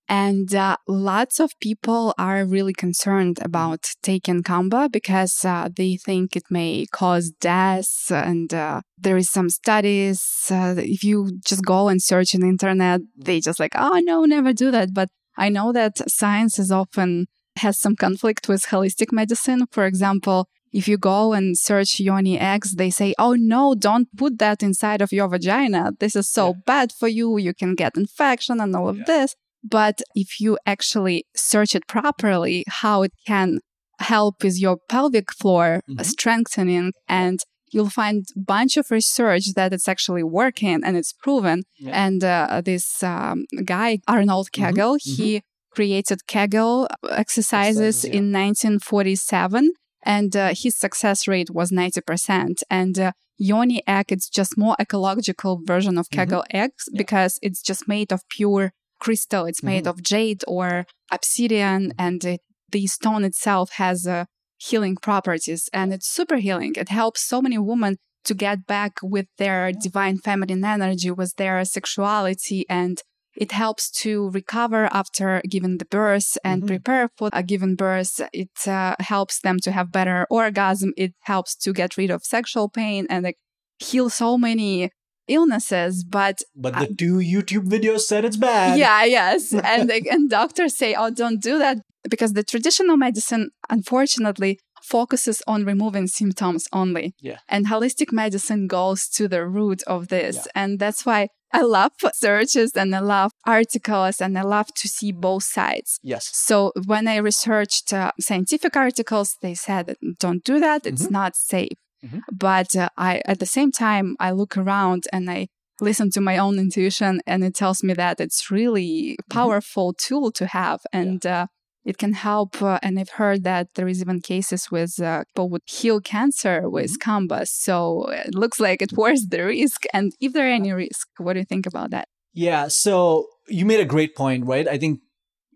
And 0.08 0.54
uh, 0.54 0.76
lots 0.86 1.38
of 1.38 1.52
people 1.60 2.14
are 2.18 2.44
really 2.46 2.72
concerned 2.72 3.38
about 3.42 3.90
taking 4.02 4.42
Kamba 4.42 4.88
because 4.90 5.44
uh, 5.44 5.68
they 5.74 5.96
think 5.96 6.34
it 6.34 6.44
may 6.50 6.86
cause 6.90 7.30
death. 7.30 8.10
And 8.10 8.52
uh, 8.54 8.80
there 8.96 9.18
is 9.18 9.30
some 9.30 9.50
studies. 9.50 10.48
Uh, 10.50 10.74
if 10.78 11.04
you 11.04 11.38
just 11.44 11.62
go 11.64 11.88
and 11.88 12.00
search 12.02 12.34
on 12.34 12.40
the 12.40 12.48
internet, 12.48 13.02
they 13.16 13.40
just 13.40 13.60
like, 13.60 13.72
oh 13.76 14.00
no, 14.02 14.24
never 14.24 14.52
do 14.52 14.70
that. 14.70 14.94
But 14.94 15.10
I 15.36 15.50
know 15.50 15.72
that 15.72 15.98
science 16.10 16.58
is 16.58 16.72
often 16.72 17.26
has 17.56 17.78
some 17.78 17.96
conflict 17.96 18.48
with 18.48 18.62
holistic 18.66 19.12
medicine. 19.12 19.66
For 19.70 19.84
example, 19.84 20.48
if 20.72 20.86
you 20.88 20.96
go 20.96 21.32
and 21.32 21.56
search 21.58 22.00
yoni 22.00 22.38
eggs, 22.38 22.74
they 22.76 22.90
say, 22.90 23.14
oh 23.18 23.34
no, 23.34 23.74
don't 23.74 24.08
put 24.16 24.38
that 24.38 24.62
inside 24.62 25.02
of 25.02 25.12
your 25.12 25.28
vagina. 25.28 25.92
This 25.98 26.16
is 26.16 26.28
so 26.30 26.48
Yeah. 26.48 26.60
bad 26.66 26.92
for 26.92 27.08
you. 27.08 27.36
You 27.38 27.52
can 27.52 27.74
get 27.74 27.96
infection 27.96 28.60
and 28.60 28.74
all 28.74 28.88
of 28.88 28.98
Yeah. 28.98 29.04
this. 29.06 29.34
But 29.62 30.00
if 30.14 30.40
you 30.40 30.58
actually 30.66 31.24
search 31.34 31.74
it 31.74 31.86
properly, 31.86 32.64
how 32.68 33.02
it 33.02 33.12
can 33.26 33.58
help 34.00 34.42
with 34.44 34.58
your 34.60 34.78
pelvic 34.88 35.32
floor 35.32 35.80
Mhm. 35.88 36.04
strengthening 36.04 36.92
and 37.08 37.40
you'll 37.72 37.90
find 37.90 38.24
a 38.36 38.40
bunch 38.40 38.76
of 38.76 38.90
research 38.90 39.52
that 39.54 39.72
it's 39.72 39.88
actually 39.88 40.22
working 40.22 40.80
and 40.84 40.96
it's 40.96 41.12
proven. 41.12 41.64
Yeah. 41.78 42.06
And 42.06 42.24
uh, 42.24 42.62
this 42.64 43.02
um, 43.02 43.44
guy, 43.64 43.98
Arnold 44.06 44.48
Mhm, 44.48 44.52
Kegel, 44.52 44.96
he 45.02 45.42
created 45.70 46.26
Kegel 46.26 46.88
exercises 47.10 47.18
Exercises, 47.18 48.04
yeah. 48.04 48.12
in 48.18 48.32
1947 48.32 49.72
and 50.04 50.36
uh, 50.36 50.54
his 50.54 50.78
success 50.78 51.26
rate 51.28 51.50
was 51.50 51.70
90%. 51.70 52.62
And 52.70 52.98
uh, 52.98 53.12
Yoni 53.36 53.82
egg, 53.86 54.06
it's 54.10 54.28
just 54.28 54.56
more 54.56 54.76
ecological 54.80 55.60
version 55.64 55.98
of 55.98 56.08
Mhm. 56.08 56.12
Kegel 56.16 56.44
eggs 56.50 56.84
Yeah. 56.90 56.98
because 56.98 57.38
it's 57.42 57.60
just 57.62 57.86
made 57.88 58.12
of 58.12 58.20
pure 58.28 58.72
crystal. 58.98 59.46
It's 59.46 59.62
made 59.62 59.84
Mhm. 59.84 59.90
of 59.90 60.02
jade 60.02 60.42
or 60.46 60.86
obsidian, 61.10 61.92
and 61.98 62.24
it, 62.24 62.40
the 62.70 62.86
stone 62.86 63.24
itself 63.24 63.70
has 63.72 64.06
uh, 64.06 64.24
healing 64.58 64.96
properties, 65.08 65.68
and 65.72 65.92
it's 65.94 66.08
super 66.18 66.36
healing. 66.36 66.72
It 66.76 66.88
helps 66.88 67.20
so 67.22 67.40
many 67.40 67.58
women 67.58 67.96
to 68.24 68.34
get 68.34 68.66
back 68.66 68.94
with 69.02 69.26
their 69.38 69.72
divine 69.72 70.18
feminine 70.18 70.64
energy, 70.64 71.10
with 71.10 71.32
their 71.36 71.64
sexuality, 71.64 72.64
and 72.68 73.00
it 73.36 73.52
helps 73.52 73.84
to 74.02 74.30
recover 74.30 74.88
after 74.92 75.40
giving 75.48 75.78
the 75.78 75.84
birth 75.98 76.36
and 76.44 76.62
Mhm. 76.62 76.66
prepare 76.66 77.08
for 77.16 77.28
a 77.32 77.42
given 77.52 77.76
birth. 77.76 78.20
It 78.32 78.56
uh, 78.66 78.96
helps 78.98 79.40
them 79.40 79.58
to 79.64 79.70
have 79.70 79.92
better 79.92 80.26
orgasm. 80.28 80.92
It 80.96 81.12
helps 81.32 81.54
to 81.62 81.72
get 81.72 81.96
rid 81.96 82.10
of 82.10 82.24
sexual 82.24 82.68
pain 82.68 83.06
and 83.08 83.22
like, 83.24 83.38
heal 83.78 84.10
so 84.10 84.36
many 84.36 84.90
illnesses. 85.28 86.04
But 86.04 86.36
But 86.56 86.74
the 86.78 86.94
two 86.94 87.16
YouTube 87.18 87.66
videos 87.68 88.00
said 88.00 88.24
it's 88.24 88.36
bad. 88.36 88.78
yeah, 88.78 89.04
yes, 89.04 89.52
and 89.72 89.90
and 89.90 90.30
doctors 90.30 90.76
say, 90.76 90.94
"Oh, 90.94 91.10
don't 91.10 91.40
do 91.42 91.58
that," 91.58 91.78
because 92.08 92.32
the 92.32 92.42
traditional 92.44 92.96
medicine, 92.96 93.50
unfortunately, 93.70 94.58
focuses 94.82 95.42
on 95.46 95.64
removing 95.64 96.06
symptoms 96.06 96.66
only. 96.72 97.12
Yeah. 97.20 97.38
And 97.48 97.66
holistic 97.66 98.12
medicine 98.12 98.66
goes 98.68 99.08
to 99.16 99.28
the 99.28 99.46
root 99.46 99.82
of 99.86 100.08
this. 100.08 100.36
Yeah. 100.36 100.42
And 100.54 100.78
that's 100.78 101.04
why 101.04 101.28
I 101.52 101.62
love 101.62 101.92
searches 102.14 102.72
and 102.74 102.94
I 102.94 103.00
love 103.00 103.32
articles 103.46 104.20
and 104.20 104.38
I 104.38 104.42
love 104.42 104.68
to 104.76 104.88
see 104.88 105.12
both 105.12 105.44
sides. 105.44 105.98
Yes. 106.02 106.30
So 106.32 106.72
when 106.86 107.08
I 107.08 107.16
researched 107.16 107.92
uh, 107.92 108.12
scientific 108.20 108.76
articles, 108.76 109.36
they 109.42 109.54
said 109.54 109.96
don't 110.20 110.44
do 110.44 110.60
that. 110.60 110.86
It's 110.86 111.06
Mhm. 111.06 111.10
not 111.10 111.36
safe. 111.36 111.76
Mhm. 112.04 112.20
But 112.32 112.76
uh, 112.76 112.88
I, 112.96 113.22
at 113.26 113.38
the 113.40 113.46
same 113.46 113.72
time, 113.72 114.16
I 114.20 114.30
look 114.30 114.56
around 114.56 115.04
and 115.12 115.30
I 115.30 115.48
listen 115.80 116.10
to 116.10 116.20
my 116.20 116.38
own 116.38 116.58
intuition, 116.58 117.20
and 117.26 117.44
it 117.44 117.54
tells 117.54 117.82
me 117.82 117.94
that 117.94 118.20
it's 118.20 118.50
really 118.50 119.16
Mm-hmm. 119.18 119.32
powerful 119.34 119.92
tool 119.92 120.32
to 120.32 120.46
have, 120.46 120.80
and 120.92 121.24
uh, 121.26 121.46
it 121.84 121.98
can 121.98 122.12
help. 122.14 122.60
Uh, 122.62 122.78
and 122.82 122.98
I've 122.98 123.10
heard 123.10 123.44
that 123.44 123.74
there 123.74 123.88
is 123.88 124.00
even 124.00 124.20
cases 124.20 124.70
with 124.70 125.00
uh, 125.00 125.24
people 125.28 125.48
would 125.50 125.62
heal 125.66 126.00
cancer 126.00 126.68
with 126.68 126.98
Mm-hmm. 126.98 127.44
So 127.44 128.08
it 128.10 128.34
looks 128.34 128.60
like 128.60 128.82
it 128.82 128.92
worth 128.96 129.30
the 129.30 129.44
risk. 129.44 129.84
And 129.92 130.12
if 130.20 130.32
there 130.32 130.46
are 130.46 130.50
any 130.50 130.72
risk, 130.72 131.08
what 131.18 131.34
do 131.34 131.40
you 131.40 131.44
think 131.46 131.66
about 131.66 131.90
that? 131.90 132.08
Yeah, 132.32 132.68
so 132.68 133.26
you 133.48 133.64
made 133.64 133.80
a 133.80 133.84
great 133.84 134.14
point, 134.14 134.46
right? 134.46 134.68
I 134.68 134.78
think 134.78 135.00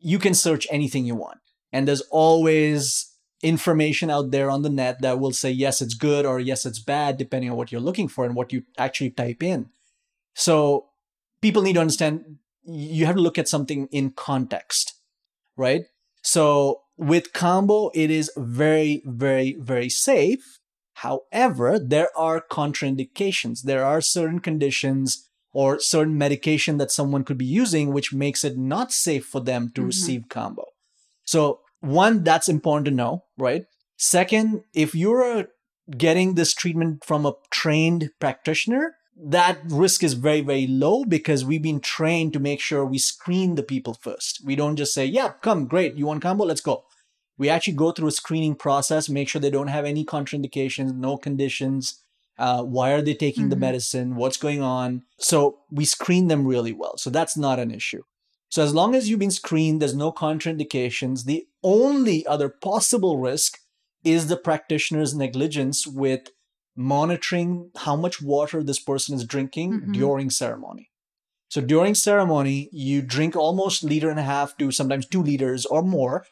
you 0.01 0.19
can 0.19 0.35
search 0.35 0.67
anything 0.71 1.05
you 1.05 1.15
want. 1.15 1.39
And 1.73 1.87
there's 1.87 2.03
always 2.11 3.12
information 3.43 4.11
out 4.11 4.31
there 4.31 4.51
on 4.51 4.63
the 4.63 4.71
net 4.71 5.03
that 5.03 5.19
will 5.21 5.33
say, 5.33 5.51
yes, 5.51 5.83
it's 5.83 5.95
good 5.95 6.25
or 6.25 6.41
yes, 6.41 6.65
it's 6.65 6.79
bad, 6.79 7.17
depending 7.19 7.51
on 7.51 7.57
what 7.57 7.73
you're 7.73 7.81
looking 7.81 8.09
for 8.09 8.25
and 8.25 8.35
what 8.35 8.53
you 8.53 8.63
actually 8.79 9.11
type 9.11 9.43
in. 9.43 9.69
So 10.35 10.87
people 11.41 11.63
need 11.63 11.75
to 11.75 11.81
understand 11.81 12.39
you 12.65 13.07
have 13.07 13.17
to 13.17 13.21
look 13.21 13.39
at 13.39 13.49
something 13.49 13.89
in 13.91 14.11
context, 14.11 14.95
right? 15.57 15.87
So 16.23 16.83
with 16.97 17.33
Kambo, 17.33 17.91
it 17.95 18.11
is 18.11 18.31
very, 18.37 19.03
very, 19.05 19.57
very 19.59 19.89
safe. 19.89 20.61
However, 20.95 21.79
there 21.81 22.09
are 22.17 22.41
contraindications. 22.41 23.63
There 23.63 23.85
are 23.85 24.01
certain 24.01 24.39
conditions 24.39 25.29
or 25.53 25.81
certain 25.81 26.17
medication 26.17 26.79
that 26.79 26.93
someone 26.93 27.25
could 27.25 27.39
be 27.39 27.45
using, 27.45 27.93
which 27.93 28.13
makes 28.13 28.45
it 28.45 28.57
not 28.57 28.93
safe 28.93 29.27
for 29.27 29.41
them 29.41 29.71
to 29.75 29.83
Mhm. 29.83 29.87
receive 29.87 30.23
Kambo. 30.29 30.65
So, 31.25 31.62
one, 31.83 32.25
that's 32.25 32.49
important 32.49 32.87
to 32.87 32.91
know, 32.91 33.25
right? 33.37 33.67
Second, 33.99 34.62
if 34.75 34.95
you're 34.95 35.49
getting 35.97 36.35
this 36.35 36.55
treatment 36.55 37.05
from 37.05 37.27
a 37.27 37.35
trained 37.51 38.11
practitioner, 38.21 38.95
that 39.17 39.59
risk 39.67 40.03
is 40.03 40.15
very, 40.15 40.41
very 40.41 40.67
low 40.67 41.05
because 41.05 41.45
we've 41.45 41.62
been 41.62 41.81
trained 41.81 42.33
to 42.33 42.41
make 42.41 42.61
sure 42.61 42.85
we 42.85 42.99
screen 42.99 43.57
the 43.57 43.62
people 43.62 43.95
first. 43.95 44.41
We 44.45 44.57
don't 44.57 44.77
just 44.77 44.95
say, 44.95 45.05
yeah, 45.05 45.33
come, 45.43 45.67
great, 45.67 45.95
you 45.97 46.07
want 46.07 46.23
Kambo, 46.23 46.47
let's 46.47 46.61
go. 46.62 46.85
We 47.37 47.49
actually 47.49 47.75
go 47.75 47.93
through 47.93 48.09
a 48.09 48.12
screening 48.12 48.55
process, 48.55 49.09
make 49.09 49.29
sure 49.29 49.41
they 49.41 49.51
don't 49.51 49.69
have 49.69 49.85
any 49.85 50.05
contraindications, 50.05 50.95
no 50.95 51.17
conditions. 51.17 52.03
Uh, 52.39 52.62
why 52.62 52.93
are 52.93 53.03
they 53.03 53.15
taking 53.15 53.51
the 53.51 53.57
Mhm. 53.57 53.61
medicine? 53.61 54.17
What's 54.17 54.39
going 54.39 54.62
on? 54.62 55.03
So 55.19 55.59
we 55.71 55.85
screen 55.85 56.29
them 56.29 56.47
really 56.47 56.73
well. 56.73 56.97
So 56.97 57.11
that's 57.11 57.37
not 57.37 57.59
an 57.59 57.71
issue. 57.71 58.03
So 58.53 58.63
as 58.63 58.75
long 58.75 58.95
as 58.95 59.09
you've 59.09 59.19
been 59.19 59.31
screened, 59.31 59.81
there's 59.81 59.95
no 59.95 60.13
contraindications. 60.13 61.25
The 61.25 61.47
only 61.63 62.27
other 62.27 62.51
possible 62.51 63.17
risk 63.17 63.59
is 64.05 64.27
the 64.27 64.37
practitioner's 64.37 65.15
negligence 65.15 65.87
with 65.87 66.29
monitoring 66.77 67.71
how 67.77 67.97
much 67.97 68.21
water 68.21 68.63
this 68.63 68.79
person 68.79 69.15
is 69.17 69.25
drinking 69.25 69.71
Mhm. 69.73 69.95
during 69.95 70.29
ceremony. 70.29 70.91
So 71.49 71.63
during 71.63 71.95
ceremony, 71.95 72.69
you 72.73 73.01
drink 73.01 73.35
almost 73.37 73.85
liter 73.85 74.11
and 74.11 74.21
a 74.21 74.23
half 74.35 74.55
to 74.59 74.71
sometimes 74.71 75.07
two 75.07 75.23
liters 75.23 75.65
or 75.65 75.81
more 75.83 76.27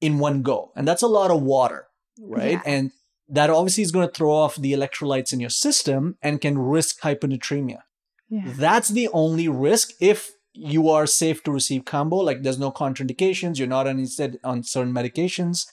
in 0.00 0.18
one 0.18 0.40
go. 0.40 0.72
And 0.74 0.88
that's 0.88 1.02
a 1.02 1.06
lot 1.06 1.30
of 1.30 1.42
water, 1.42 1.88
right? 2.18 2.52
Yeah. 2.52 2.62
And 2.64 2.92
that 3.28 3.50
obviously 3.50 3.82
is 3.82 3.92
going 3.92 4.08
to 4.08 4.14
throw 4.14 4.32
off 4.32 4.56
the 4.56 4.72
electrolytes 4.72 5.34
in 5.34 5.40
your 5.40 5.50
system 5.50 6.16
and 6.22 6.40
can 6.40 6.56
risk 6.58 7.02
hyponatremia. 7.02 7.80
Yeah. 8.30 8.44
That's 8.56 8.88
the 8.88 9.08
only 9.08 9.48
risk 9.48 9.90
if 10.00 10.32
you 10.60 10.88
are 10.88 11.06
safe 11.06 11.42
to 11.44 11.52
receive 11.52 11.84
Kambo, 11.84 12.22
like 12.24 12.42
there's 12.42 12.58
no 12.58 12.72
contraindications, 12.72 13.58
you're 13.58 13.68
not 13.68 13.86
on 13.86 13.98
instead 13.98 14.38
on 14.42 14.62
certain 14.64 14.92
medications. 14.92 15.66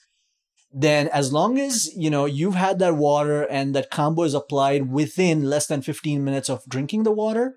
Then 0.72 1.08
as 1.08 1.32
long 1.32 1.58
as 1.58 1.89
you 1.96 2.10
know 2.10 2.25
you've 2.25 2.56
had 2.56 2.80
that 2.80 2.96
water 2.96 3.44
and 3.44 3.74
that 3.75 3.92
Kambo 3.92 4.25
is 4.25 4.34
applied 4.34 4.92
within 4.92 5.44
less 5.50 5.68
than 5.68 5.82
15 5.82 6.24
minutes 6.24 6.50
of 6.50 6.63
drinking 6.68 7.04
the 7.04 7.12
water, 7.12 7.56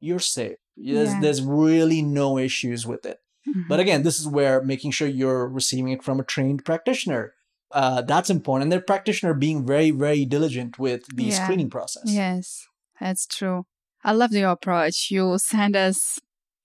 you're 0.00 0.18
safe. 0.18 0.56
There's, 0.76 1.10
Yeah. 1.10 1.20
there's 1.20 1.42
really 1.42 2.02
no 2.02 2.38
issues 2.38 2.86
with 2.86 3.06
it. 3.06 3.18
Mhm. 3.48 3.68
But 3.68 3.80
again, 3.80 4.02
this 4.02 4.18
is 4.20 4.26
where 4.28 4.62
making 4.62 4.90
sure 4.90 5.08
you're 5.08 5.48
receiving 5.48 5.92
it 5.92 6.02
from 6.02 6.20
a 6.20 6.24
trained 6.24 6.64
practitioner. 6.64 7.32
Uh, 7.72 8.02
that's 8.02 8.30
important. 8.30 8.64
And 8.64 8.72
the 8.72 8.80
practitioner 8.80 9.34
being 9.34 9.66
very, 9.66 9.90
very 9.90 10.24
diligent 10.24 10.78
with 10.78 11.04
the 11.14 11.24
Yeah. 11.24 11.42
screening 11.44 11.70
process. 11.70 12.04
Yes, 12.06 12.66
that's 13.00 13.26
true. 13.26 13.64
I 14.04 14.12
love 14.12 14.32
your 14.32 14.50
approach. 14.50 15.10
You 15.10 15.38
send 15.38 15.76
us 15.76 16.18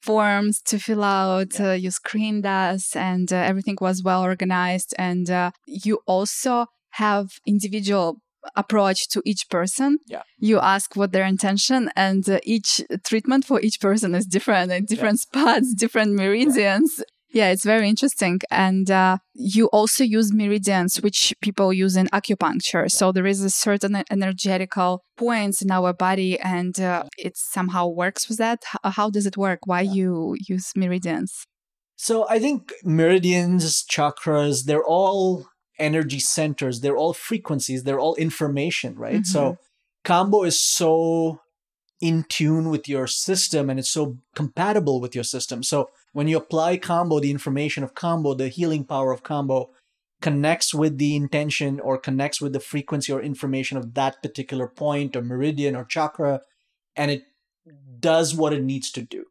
forms 0.03 0.62
to 0.63 0.77
fill 0.77 1.03
out, 1.03 1.60
uh, 1.60 1.72
you 1.72 1.91
screened 1.91 2.45
us, 2.45 2.95
and 2.95 3.31
uh, 3.31 3.38
everything 3.38 3.77
was 3.79 4.03
well 4.03 4.22
organized. 4.22 4.93
And 4.98 5.29
uh, 5.29 5.51
you 5.65 6.00
also 6.05 6.67
have 6.91 7.27
individual 7.45 8.19
approach 8.55 9.07
to 9.10 9.22
each 9.25 9.50
person. 9.50 10.00
Yeah. 10.07 10.24
You 10.38 10.60
ask 10.60 10.95
what 10.95 11.12
their 11.13 11.25
intention, 11.25 11.89
and 11.95 12.27
uh, 12.29 12.39
each 12.43 12.81
treatment 13.05 13.45
for 13.45 13.62
each 13.62 13.79
person 13.79 14.13
is 14.15 14.25
different 14.25 14.72
at 14.72 14.88
different 14.88 15.19
spots, 15.19 15.74
different 15.74 16.13
meridians. 16.13 17.01
Yeah, 17.33 17.49
it's 17.49 17.63
very 17.63 17.89
interesting. 17.89 18.41
And 18.51 18.91
uh, 18.91 19.17
you 19.33 19.65
also 19.67 20.03
use 20.03 20.31
meridians, 20.31 21.01
which 21.01 21.33
people 21.41 21.73
use 21.73 21.97
in 21.97 22.05
acupuncture. 22.09 22.89
So 22.91 23.11
there 23.11 23.25
is 23.25 23.41
a 23.41 23.49
certain 23.49 24.03
energetical 24.11 25.03
points 25.17 25.63
in 25.63 25.71
our 25.71 25.93
body, 25.93 26.39
and 26.39 26.79
uh, 26.79 27.05
it 27.17 27.35
somehow 27.35 27.87
works 27.87 28.29
with 28.29 28.37
that. 28.37 28.63
How 28.83 29.09
does 29.09 29.25
it 29.25 29.35
work? 29.35 29.61
Why 29.65 29.81
you 29.81 30.37
use 30.47 30.73
meridians? 30.75 31.47
So 31.95 32.27
I 32.29 32.37
think 32.37 32.71
meridians, 32.83 33.83
chakras, 33.83 34.65
they're 34.65 34.85
all 34.85 35.47
energy 35.79 36.19
centers. 36.19 36.81
They're 36.81 36.97
all 36.97 37.13
frequencies. 37.13 37.83
They're 37.83 37.99
all 37.99 38.15
information, 38.15 38.95
right? 38.95 39.25
So 39.25 39.57
Kambo 40.05 40.45
is 40.45 40.61
so 40.61 41.39
in 42.03 42.25
tune 42.27 42.69
with 42.69 42.89
your 42.89 43.07
system 43.07 43.69
and 43.69 43.79
it's 43.79 43.89
so 43.89 44.17
compatible 44.36 45.00
with 45.00 45.15
your 45.15 45.24
system. 45.24 45.63
So 45.63 45.89
when 46.12 46.27
you 46.27 46.36
apply 46.36 46.77
Kambo, 46.77 47.22
the 47.22 47.31
information 47.31 47.81
of 47.81 47.95
Kambo, 47.95 48.38
the 48.38 48.50
healing 48.50 48.83
power 48.83 49.13
of 49.13 49.24
Kambo 49.24 49.69
connects 50.22 50.74
with 50.74 50.98
the 50.98 51.15
intention 51.15 51.79
or 51.79 51.98
connects 51.98 52.41
with 52.41 52.51
the 52.51 52.60
frequency 52.60 53.13
or 53.13 53.22
information 53.22 53.77
of 53.77 53.93
that 53.93 54.22
particular 54.22 54.67
point 54.67 55.15
or 55.15 55.22
meridian 55.22 55.77
or 55.77 55.86
chakra, 55.86 56.41
and 56.98 57.10
it 57.10 57.24
does 58.01 58.36
what 58.36 58.51
it 58.51 58.63
needs 58.63 58.91
to 58.91 59.01
do. 59.01 59.24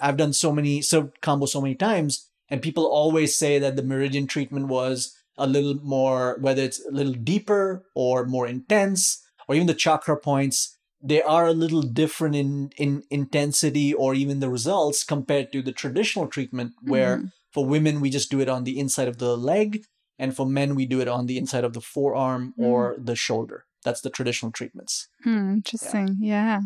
I've 0.00 0.16
done 0.16 0.32
so 0.32 0.50
many 0.50 0.82
served 0.82 1.20
Kambo 1.20 1.48
so 1.48 1.60
many 1.60 1.76
times, 1.76 2.28
and 2.50 2.60
people 2.60 2.84
always 2.84 3.36
say 3.36 3.60
that 3.60 3.76
the 3.76 3.84
meridian 3.84 4.26
treatment 4.26 4.66
was 4.66 5.16
a 5.38 5.46
little 5.46 5.76
more, 5.84 6.36
whether 6.40 6.62
it's 6.62 6.84
a 6.84 6.90
little 6.90 7.12
deeper 7.12 7.84
or 7.94 8.26
more 8.26 8.48
intense, 8.48 9.22
or 9.46 9.54
even 9.54 9.68
the 9.68 9.74
chakra 9.74 10.16
points, 10.16 10.76
they 11.02 11.22
are 11.22 11.46
a 11.46 11.52
little 11.52 11.82
different 11.82 12.34
in 12.36 12.70
in 12.76 13.02
intensity 13.10 13.92
or 13.94 14.14
even 14.14 14.40
the 14.40 14.50
results 14.50 15.04
compared 15.04 15.52
to 15.52 15.62
the 15.62 15.72
traditional 15.72 16.26
treatment, 16.28 16.72
where 16.82 17.18
Mhm. 17.18 17.32
for 17.54 17.66
women 17.66 18.00
we 18.00 18.10
just 18.10 18.30
do 18.30 18.40
it 18.40 18.48
on 18.48 18.64
the 18.64 18.78
inside 18.78 19.08
of 19.08 19.18
the 19.18 19.36
leg, 19.36 19.84
and 20.18 20.34
for 20.36 20.46
men 20.46 20.74
we 20.74 20.86
do 20.86 21.00
it 21.00 21.08
on 21.08 21.26
the 21.26 21.38
inside 21.38 21.64
of 21.64 21.72
the 21.72 21.80
forearm 21.80 22.54
or 22.56 22.96
the 22.98 23.16
shoulder. 23.16 23.64
That's 23.84 24.00
the 24.00 24.10
traditional 24.10 24.52
treatments. 24.52 25.08
Hmm, 25.24 25.54
interesting. 25.54 26.16
Yeah. 26.20 26.60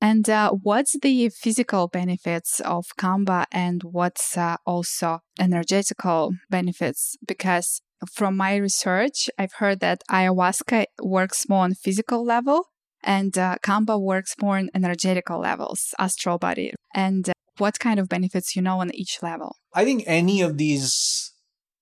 And 0.00 0.28
uh, 0.28 0.50
what's 0.50 0.94
the 1.00 1.30
physical 1.30 1.88
benefits 1.88 2.60
of 2.60 2.84
Kamba 2.98 3.46
and 3.50 3.82
what's 3.82 4.36
uh, 4.36 4.56
also 4.66 5.20
energetical 5.40 6.32
benefits? 6.50 7.16
Because 7.26 7.80
from 8.12 8.36
my 8.36 8.56
research, 8.56 9.30
I've 9.38 9.54
heard 9.54 9.80
that 9.80 10.02
ayahuasca 10.10 10.86
works 11.02 11.48
more 11.48 11.64
on 11.64 11.74
physical 11.74 12.22
level 12.24 12.66
and 13.04 13.36
uh, 13.38 13.56
Kamba 13.62 13.98
works 13.98 14.34
more 14.40 14.58
on 14.58 14.70
energetical 14.74 15.38
levels, 15.40 15.94
astral 15.98 16.38
body. 16.38 16.72
And 16.94 17.28
uh, 17.28 17.32
what 17.58 17.78
kind 17.78 18.00
of 18.00 18.08
benefits 18.08 18.56
you 18.56 18.62
know 18.62 18.80
on 18.80 18.92
each 18.94 19.22
level? 19.22 19.56
I 19.74 19.84
think 19.84 20.02
any 20.06 20.40
of 20.42 20.58
these 20.58 21.32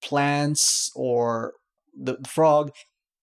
plants 0.02 0.90
or 0.94 1.54
the 1.98 2.16
frog 2.26 2.72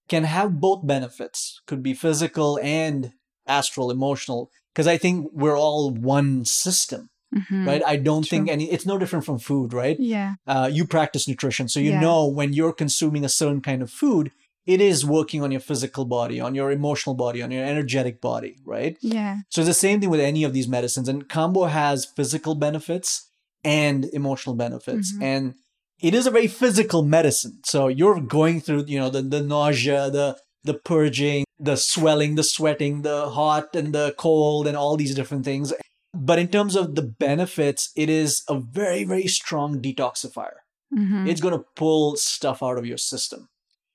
can 0.08 0.24
have 0.24 0.60
both 0.60 0.86
benefits. 0.88 1.62
Could 1.68 1.84
be 1.84 1.94
physical 1.94 2.60
and 2.64 3.12
astral, 3.48 3.92
emotional. 3.92 4.50
Because 4.74 4.88
I 4.88 4.98
think 4.98 5.30
we're 5.34 5.58
all 5.58 5.92
one 5.92 6.46
system, 6.46 7.10
Mhm. 7.36 7.66
right? 7.68 7.84
I 7.86 7.96
don't 7.98 8.24
True. 8.26 8.38
think 8.38 8.50
any. 8.50 8.72
It's 8.72 8.86
no 8.86 8.98
different 8.98 9.26
from 9.26 9.40
food, 9.40 9.74
right? 9.74 10.00
Yeah. 10.00 10.36
Uh, 10.48 10.70
you 10.72 10.86
practice 10.88 11.28
nutrition, 11.28 11.68
so 11.68 11.80
you 11.80 11.92
Yeah. 11.92 12.00
know 12.00 12.26
when 12.28 12.54
you're 12.54 12.74
consuming 12.74 13.26
a 13.26 13.30
certain 13.30 13.62
kind 13.62 13.82
of 13.82 13.92
food, 13.92 14.32
it 14.66 14.82
is 14.82 15.06
working 15.06 15.42
on 15.42 15.52
your 15.52 15.62
physical 15.62 16.06
body, 16.06 16.40
on 16.40 16.54
your 16.56 16.72
emotional 16.72 17.16
body, 17.16 17.42
on 17.42 17.52
your 17.52 17.64
energetic 17.64 18.22
body, 18.22 18.58
right? 18.66 18.98
Yeah. 19.02 19.38
So 19.50 19.62
it's 19.62 19.68
the 19.68 19.74
same 19.74 20.00
thing 20.00 20.10
with 20.10 20.20
any 20.20 20.44
of 20.44 20.54
these 20.54 20.68
medicines. 20.68 21.08
And 21.10 21.28
Kambo 21.28 21.70
has 21.70 22.06
physical 22.06 22.56
benefits 22.56 23.30
and 23.64 24.06
emotional 24.06 24.56
benefits. 24.56 25.14
Mhm. 25.14 25.24
And 25.24 25.56
it 26.02 26.14
is 26.14 26.28
a 26.28 26.32
very 26.32 26.48
physical 26.48 27.04
medicine. 27.04 27.60
So 27.66 27.88
you're 27.88 28.22
going 28.22 28.62
through, 28.62 28.86
you 28.88 29.00
know, 29.00 29.10
the, 29.10 29.22
the 29.22 29.42
nausea, 29.42 30.10
the 30.10 30.38
the 30.66 30.74
purging, 30.74 31.46
the 31.58 31.78
swelling, 31.78 32.36
the 32.36 32.44
sweating, 32.44 33.02
the 33.02 33.30
hot 33.30 33.74
and 33.78 33.94
the 33.94 34.14
cold, 34.18 34.68
and 34.68 34.76
all 34.76 34.98
these 34.98 35.16
different 35.16 35.46
things. 35.46 35.74
But 36.14 36.38
in 36.38 36.50
terms 36.50 36.76
of 36.76 36.96
the 36.96 37.02
benefits, 37.02 37.92
it 37.96 38.10
is 38.10 38.44
a 38.50 38.60
very, 38.60 39.06
very 39.06 39.28
strong 39.28 39.82
detoxifier. 39.82 40.58
Mhm. 40.94 41.30
It's 41.30 41.40
going 41.40 41.54
to 41.58 41.64
pull 41.78 42.18
stuff 42.18 42.62
out 42.62 42.78
of 42.78 42.86
your 42.86 42.98
system. 42.98 43.48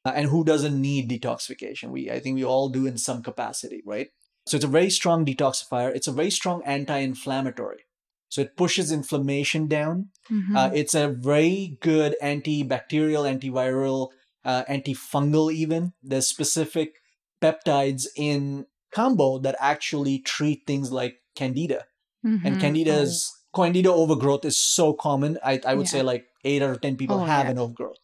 Uh, 0.04 0.12
and 0.14 0.28
who 0.28 0.44
doesn't 0.44 0.78
need 0.80 1.08
detoxification? 1.10 1.90
We, 1.90 2.10
I 2.10 2.20
think 2.20 2.34
we 2.34 2.44
all 2.44 2.68
do 2.68 2.86
in 2.86 2.98
some 2.98 3.22
capacity, 3.22 3.82
right? 3.86 4.08
So 4.46 4.56
it's 4.56 4.64
a 4.64 4.68
very 4.68 4.90
strong 4.90 5.24
detoxifier. 5.24 5.94
It's 5.94 6.06
a 6.08 6.12
very 6.12 6.30
strong 6.30 6.62
anti-inflammatory. 6.64 7.84
So 8.28 8.42
it 8.42 8.56
pushes 8.56 8.92
inflammation 8.92 9.66
down. 9.68 10.10
Mhm. 10.30 10.56
Uh, 10.56 10.70
it's 10.74 10.94
a 10.94 11.08
very 11.08 11.78
good 11.80 12.16
antibacterial, 12.22 13.24
antiviral, 13.24 14.10
uh, 14.44 14.64
antifungal 14.68 15.52
even. 15.52 15.92
There's 16.02 16.26
specific 16.26 16.94
peptides 17.40 18.06
in 18.16 18.66
Kambo 18.92 19.42
that 19.42 19.56
actually 19.58 20.18
treat 20.18 20.66
things 20.66 20.92
like 20.92 21.22
candida. 21.34 21.86
And 22.22 22.56
Mhm. 22.56 22.60
candida's 22.60 23.32
candida 23.54 23.90
overgrowth 23.92 24.44
is 24.44 24.58
so 24.58 24.92
common. 24.92 25.38
I, 25.44 25.60
I 25.66 25.74
would 25.74 25.86
Yeah. 25.86 25.90
say 25.92 26.02
like 26.02 26.26
eight 26.44 26.62
out 26.62 26.70
of 26.70 26.80
ten 26.80 26.96
people 26.96 27.20
Oh, 27.20 27.24
have 27.24 27.46
yeah. 27.46 27.52
an 27.52 27.58
overgrowth. 27.58 27.98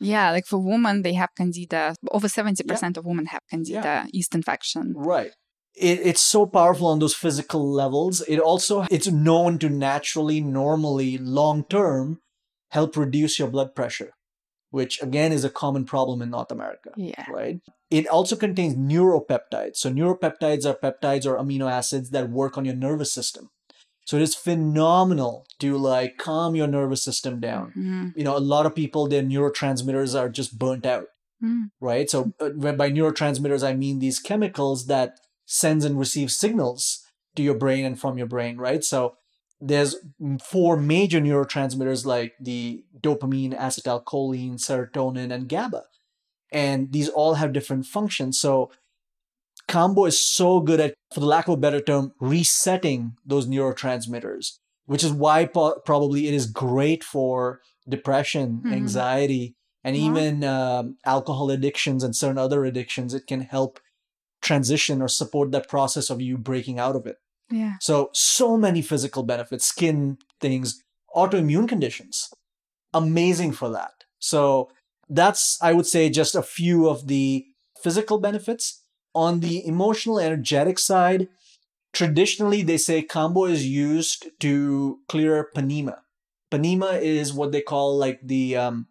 Yeah, 0.00 0.30
like 0.30 0.46
for 0.46 0.58
women, 0.58 1.02
they 1.02 1.12
have 1.14 1.30
candida. 1.36 1.94
Over 2.10 2.26
70% 2.26 2.96
of 2.96 3.04
women 3.04 3.26
have 3.26 3.42
candida 3.50 4.06
yeast 4.12 4.34
infection. 4.34 4.94
Right. 4.96 5.32
It, 5.76 6.00
it's 6.00 6.22
so 6.22 6.46
powerful 6.46 6.88
on 6.88 6.98
those 6.98 7.14
physical 7.14 7.70
levels. 7.70 8.22
It 8.22 8.38
also 8.38 8.86
it's 8.90 9.06
known 9.06 9.58
to 9.58 9.68
naturally, 9.68 10.40
normally, 10.40 11.18
long 11.18 11.64
term, 11.64 12.20
help 12.70 12.96
reduce 12.96 13.38
your 13.38 13.48
blood 13.48 13.74
pressure, 13.74 14.12
which 14.70 15.00
again 15.02 15.32
is 15.32 15.44
a 15.44 15.50
common 15.50 15.84
problem 15.84 16.22
in 16.22 16.30
North 16.30 16.50
America. 16.50 16.90
Yeah. 16.96 17.24
Right. 17.30 17.60
It 17.90 18.06
also 18.08 18.36
contains 18.36 18.74
neuropeptides. 18.74 19.76
So 19.76 19.90
neuropeptides 19.90 20.64
are 20.64 20.74
peptides 20.74 21.26
or 21.26 21.36
amino 21.36 21.70
acids 21.70 22.10
that 22.10 22.30
work 22.30 22.56
on 22.56 22.64
your 22.64 22.76
nervous 22.76 23.12
system. 23.12 23.50
So 24.10 24.16
it 24.16 24.24
is 24.24 24.34
phenomenal 24.34 25.46
to 25.60 25.78
like 25.78 26.18
calm 26.18 26.56
your 26.56 26.66
nervous 26.66 27.00
system 27.00 27.38
down. 27.38 27.72
Mhm. 27.78 28.16
You 28.16 28.24
know, 28.24 28.36
a 28.36 28.42
lot 28.54 28.66
of 28.66 28.74
people 28.74 29.06
their 29.06 29.22
neurotransmitters 29.22 30.18
are 30.18 30.28
just 30.28 30.58
burnt 30.58 30.84
out 30.84 31.06
Mm. 31.40 31.70
right? 31.80 32.10
So 32.10 32.32
uh, 32.40 32.72
by 32.72 32.90
neurotransmitters, 32.90 33.62
I 33.64 33.72
mean 33.74 34.00
these 34.00 34.18
chemicals 34.18 34.86
that 34.86 35.20
sends 35.46 35.84
and 35.84 35.96
receives 35.96 36.36
signals 36.36 37.04
to 37.36 37.42
your 37.44 37.54
brain 37.54 37.84
and 37.84 38.00
from 38.00 38.18
your 38.18 38.26
brain, 38.26 38.56
right? 38.58 38.82
So 38.82 39.14
there's 39.60 39.94
four 40.42 40.76
major 40.76 41.20
neurotransmitters 41.20 42.04
like 42.04 42.32
the 42.40 42.82
dopamine, 43.00 43.56
acetylcholine, 43.56 44.54
serotonin, 44.54 45.32
and 45.32 45.48
GABA. 45.48 45.84
And 46.50 46.90
these 46.90 47.08
all 47.08 47.34
have 47.34 47.52
different 47.52 47.86
functions. 47.86 48.40
So 48.40 48.72
Kambo 49.70 50.06
is 50.08 50.20
so 50.20 50.60
good 50.60 50.80
at, 50.80 50.94
for 51.14 51.20
the 51.20 51.26
lack 51.26 51.46
of 51.48 51.54
a 51.54 51.56
better 51.56 51.80
term, 51.80 52.12
resetting 52.20 53.16
those 53.24 53.46
neurotransmitters, 53.46 54.58
which 54.86 55.04
is 55.04 55.12
why 55.12 55.46
po- 55.46 55.80
probably 55.84 56.26
it 56.28 56.34
is 56.34 56.46
great 56.46 57.04
for 57.04 57.60
depression, 57.88 58.62
Mhm. 58.64 58.72
anxiety, 58.72 59.54
and 59.84 59.96
Wow. 59.96 60.02
even 60.08 60.44
um, 60.44 60.96
alcohol 61.06 61.50
addictions 61.50 62.02
and 62.04 62.14
certain 62.14 62.38
other 62.38 62.64
addictions. 62.64 63.14
It 63.14 63.26
can 63.26 63.40
help 63.42 63.80
transition 64.42 65.00
or 65.02 65.08
support 65.08 65.52
that 65.52 65.68
process 65.68 66.10
of 66.10 66.20
you 66.20 66.36
breaking 66.36 66.78
out 66.78 66.96
of 66.96 67.06
it. 67.06 67.16
Yeah. 67.50 67.74
So, 67.80 68.10
so 68.12 68.56
many 68.56 68.82
physical 68.82 69.22
benefits, 69.22 69.64
skin 69.66 70.18
things, 70.40 70.82
autoimmune 71.14 71.68
conditions. 71.68 72.30
Amazing 72.94 73.52
for 73.52 73.68
that. 73.70 73.92
So, 74.18 74.70
that's, 75.08 75.58
I 75.62 75.72
would 75.72 75.86
say, 75.86 76.08
just 76.10 76.34
a 76.34 76.42
few 76.42 76.88
of 76.88 77.06
the 77.06 77.44
physical 77.82 78.18
benefits. 78.18 78.79
On 79.14 79.40
the 79.40 79.66
emotional, 79.66 80.20
energetic 80.20 80.78
side, 80.78 81.28
traditionally 81.92 82.62
they 82.62 82.76
say 82.78 83.02
Kambo 83.02 83.50
is 83.50 83.66
used 83.66 84.28
to 84.40 85.00
clear 85.08 85.48
panema. 85.54 85.96
Panema 86.50 87.00
is 87.00 87.32
what 87.32 87.52
they 87.52 87.60
call 87.60 87.96
like 87.96 88.20
the 88.22 88.56
um, 88.56 88.86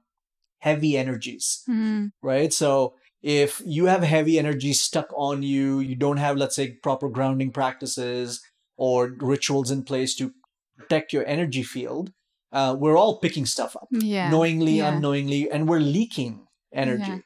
heavy 0.60 0.98
energies 0.98 1.64
Mm. 1.70 2.12
right? 2.22 2.52
So 2.54 2.96
if 3.22 3.62
you 3.66 3.86
have 3.88 4.04
heavy 4.04 4.40
energy 4.40 4.74
stuck 4.74 5.08
on 5.16 5.44
you, 5.44 5.80
you 5.80 5.96
don't 5.96 6.18
have, 6.18 6.38
let's 6.38 6.56
say, 6.56 6.72
proper 6.72 7.10
grounding 7.10 7.52
practices 7.52 8.42
or 8.78 9.14
rituals 9.20 9.72
in 9.72 9.84
place 9.84 10.16
to 10.16 10.34
protect 10.78 11.12
your 11.12 11.26
energy 11.26 11.64
field, 11.64 12.12
uh, 12.54 12.76
we're 12.80 12.98
all 12.98 13.20
picking 13.20 13.46
stuff 13.46 13.76
up 13.76 13.90
Yeah. 13.92 14.30
knowingly, 14.30 14.78
Yeah. 14.78 14.94
unknowingly, 14.94 15.52
and 15.52 15.68
we're 15.68 15.80
leaking 15.82 16.48
energy. 16.74 17.04
Yeah. 17.12 17.20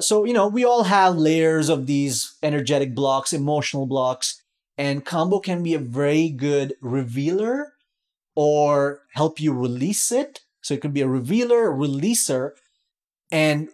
So, 0.00 0.24
you 0.24 0.32
know, 0.32 0.48
we 0.48 0.64
all 0.64 0.84
have 0.84 1.16
layers 1.16 1.68
of 1.68 1.86
these 1.86 2.34
energetic 2.42 2.94
blocks, 2.94 3.32
emotional 3.32 3.86
blocks, 3.86 4.42
and 4.76 5.04
Kambo 5.04 5.42
can 5.42 5.62
be 5.62 5.74
a 5.74 5.78
very 5.78 6.30
good 6.30 6.74
revealer 6.80 7.74
or 8.34 9.02
help 9.12 9.40
you 9.40 9.52
release 9.52 10.10
it. 10.10 10.40
So 10.62 10.74
it 10.74 10.80
could 10.80 10.94
be 10.94 11.02
a 11.02 11.08
revealer, 11.08 11.70
releaser. 11.70 12.52
And 13.30 13.68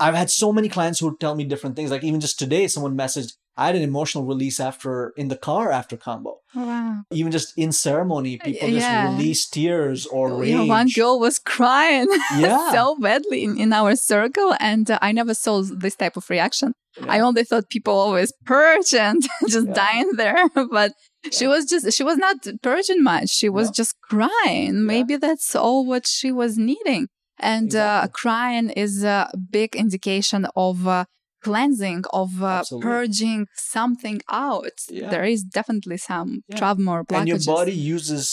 I've 0.00 0.14
had 0.14 0.30
so 0.30 0.52
many 0.52 0.68
clients 0.68 0.98
who 1.00 1.16
tell 1.16 1.34
me 1.34 1.44
different 1.44 1.76
things. 1.76 1.90
Like 1.90 2.04
even 2.04 2.20
just 2.20 2.38
today, 2.38 2.66
someone 2.68 2.96
messaged, 2.96 3.34
I 3.58 3.66
had 3.66 3.74
an 3.76 3.82
emotional 3.82 4.24
release 4.24 4.60
after 4.60 5.12
in 5.16 5.28
the 5.28 5.36
car 5.36 5.72
after 5.72 5.96
Kambo. 5.96 6.34
Wow. 6.54 7.02
Even 7.10 7.32
just 7.32 7.52
in 7.58 7.72
ceremony, 7.72 8.38
people 8.38 8.68
yeah. 8.68 8.78
just 8.78 9.18
release 9.18 9.46
tears 9.48 10.06
or 10.06 10.24
rage. 10.40 10.50
Yeah, 10.50 10.62
one 10.62 10.88
girl 10.94 11.18
was 11.18 11.38
crying 11.40 12.06
Yeah. 12.38 12.70
so 12.70 12.96
badly 12.98 13.42
in, 13.44 13.58
in 13.58 13.72
our 13.72 13.96
circle, 13.96 14.54
and 14.60 14.88
uh, 14.90 14.98
I 15.02 15.10
never 15.12 15.34
saw 15.34 15.62
this 15.62 15.96
type 15.96 16.16
of 16.16 16.30
reaction. 16.30 16.72
I 17.08 17.18
only 17.20 17.44
thought 17.44 17.68
people 17.68 17.94
always 17.94 18.32
purge 18.44 18.94
and 18.94 19.20
just 19.48 19.66
Yeah. 19.68 19.74
dying 19.74 20.10
there, 20.16 20.48
but 20.70 20.92
she 21.32 21.46
was 21.48 21.64
just 21.66 21.92
she 21.96 22.04
was 22.04 22.16
not 22.16 22.36
purging 22.62 23.02
much. 23.02 23.28
She 23.30 23.48
was 23.48 23.70
just 23.70 23.94
crying. 24.10 24.86
Maybe 24.86 25.16
that's 25.16 25.54
all 25.56 25.84
what 25.84 26.06
she 26.06 26.30
was 26.32 26.56
needing. 26.56 27.08
And 27.40 27.74
uh, 27.74 28.08
crying 28.12 28.70
is 28.70 29.04
a 29.04 29.30
big 29.50 29.76
indication 29.76 30.46
of 30.56 30.88
uh, 30.88 31.04
cleansing, 31.48 32.00
of 32.22 32.30
uh, 32.52 32.62
purging 32.90 33.40
something 33.76 34.18
out. 34.48 34.76
Yeah. 34.90 35.10
There 35.14 35.26
is 35.34 35.40
definitely 35.58 35.98
some 36.10 36.30
Yeah. 36.48 36.58
trauma 36.58 36.90
or 36.96 37.02
blockages. 37.04 37.18
and 37.18 37.28
your 37.28 37.40
body 37.58 37.76
uses 37.96 38.24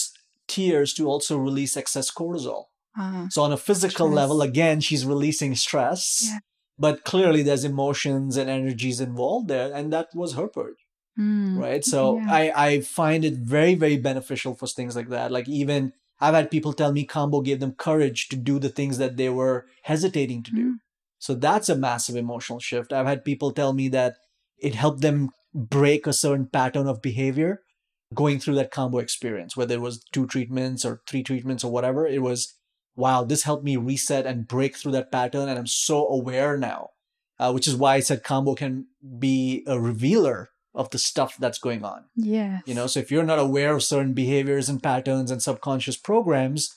tears 0.53 0.89
to 0.97 1.03
also 1.11 1.33
release 1.47 1.73
excess 1.83 2.07
cortisol. 2.19 2.61
Ah, 2.97 3.27
So 3.33 3.39
on 3.47 3.51
a 3.59 3.61
physical 3.69 4.07
Stress. 4.07 4.21
level, 4.21 4.37
again, 4.51 4.77
she's 4.87 5.03
releasing 5.13 5.53
stress. 5.67 6.01
Yeah. 6.27 6.39
But 6.85 6.95
clearly 7.11 7.41
there's 7.47 7.65
emotions 7.73 8.31
and 8.39 8.47
energies 8.59 8.99
involved 9.09 9.47
there, 9.53 9.69
and 9.77 9.85
that 9.95 10.07
was 10.21 10.29
her 10.39 10.47
purge, 10.57 10.81
mm, 11.19 11.53
right? 11.65 11.83
So 11.93 11.99
Yeah. 12.17 12.39
I, 12.41 12.43
I 12.67 12.69
find 13.01 13.21
it 13.29 13.35
very, 13.55 13.75
very 13.83 13.97
beneficial 14.09 14.53
for 14.59 14.67
things 14.67 14.93
like 14.99 15.09
that. 15.15 15.27
Like 15.37 15.47
even 15.61 15.81
I've 16.23 16.37
had 16.39 16.47
people 16.55 16.73
tell 16.73 16.93
me 16.97 17.03
Kambo 17.13 17.37
gave 17.49 17.59
them 17.63 17.73
courage 17.87 18.19
to 18.31 18.37
do 18.49 18.55
the 18.65 18.73
things 18.77 18.95
that 19.01 19.13
they 19.19 19.29
were 19.39 19.57
hesitating 19.91 20.39
to 20.47 20.51
do. 20.61 20.67
Mm. 20.71 20.75
So 21.19 21.33
that's 21.33 21.69
a 21.69 21.75
massive 21.75 22.15
emotional 22.15 22.59
shift. 22.59 22.93
I've 22.93 23.07
had 23.07 23.25
people 23.25 23.51
tell 23.51 23.73
me 23.73 23.87
that 23.89 24.15
it 24.57 24.75
helped 24.75 25.01
them 25.01 25.31
break 25.53 26.05
a 26.05 26.13
certain 26.13 26.47
pattern 26.47 26.87
of 26.87 27.01
behavior 27.01 27.61
going 28.13 28.39
through 28.39 28.55
that 28.55 28.71
Kambo 28.71 29.01
experience, 29.01 29.57
whether 29.57 29.75
it 29.75 29.81
was 29.81 30.03
two 30.11 30.27
treatments 30.27 30.85
or 30.85 31.01
three 31.07 31.23
treatments 31.23 31.63
or 31.63 31.71
whatever. 31.71 32.05
It 32.05 32.21
was, 32.21 32.53
wow, 32.95 33.23
this 33.23 33.43
helped 33.43 33.63
me 33.63 33.77
reset 33.77 34.25
and 34.25 34.47
break 34.47 34.77
through 34.77 34.93
that 34.93 35.11
pattern. 35.11 35.49
And 35.49 35.57
I'm 35.57 35.67
so 35.67 36.07
aware 36.07 36.57
now, 36.57 36.89
uh, 37.39 37.51
which 37.51 37.67
is 37.67 37.75
why 37.75 37.95
I 37.95 37.99
said 38.01 38.23
Kambo 38.23 38.55
can 38.55 38.87
be 39.19 39.63
a 39.67 39.79
revealer 39.79 40.49
of 40.73 40.89
the 40.89 40.99
stuff 40.99 41.37
that's 41.39 41.57
going 41.57 41.83
on. 41.83 42.05
Yeah. 42.15 42.59
You 42.65 42.75
know, 42.75 42.87
so 42.87 42.99
if 42.99 43.09
you're 43.09 43.23
not 43.23 43.39
aware 43.39 43.73
of 43.73 43.83
certain 43.83 44.13
behaviors 44.13 44.69
and 44.69 44.83
patterns 44.83 45.31
and 45.31 45.41
subconscious 45.41 45.97
programs, 45.97 46.75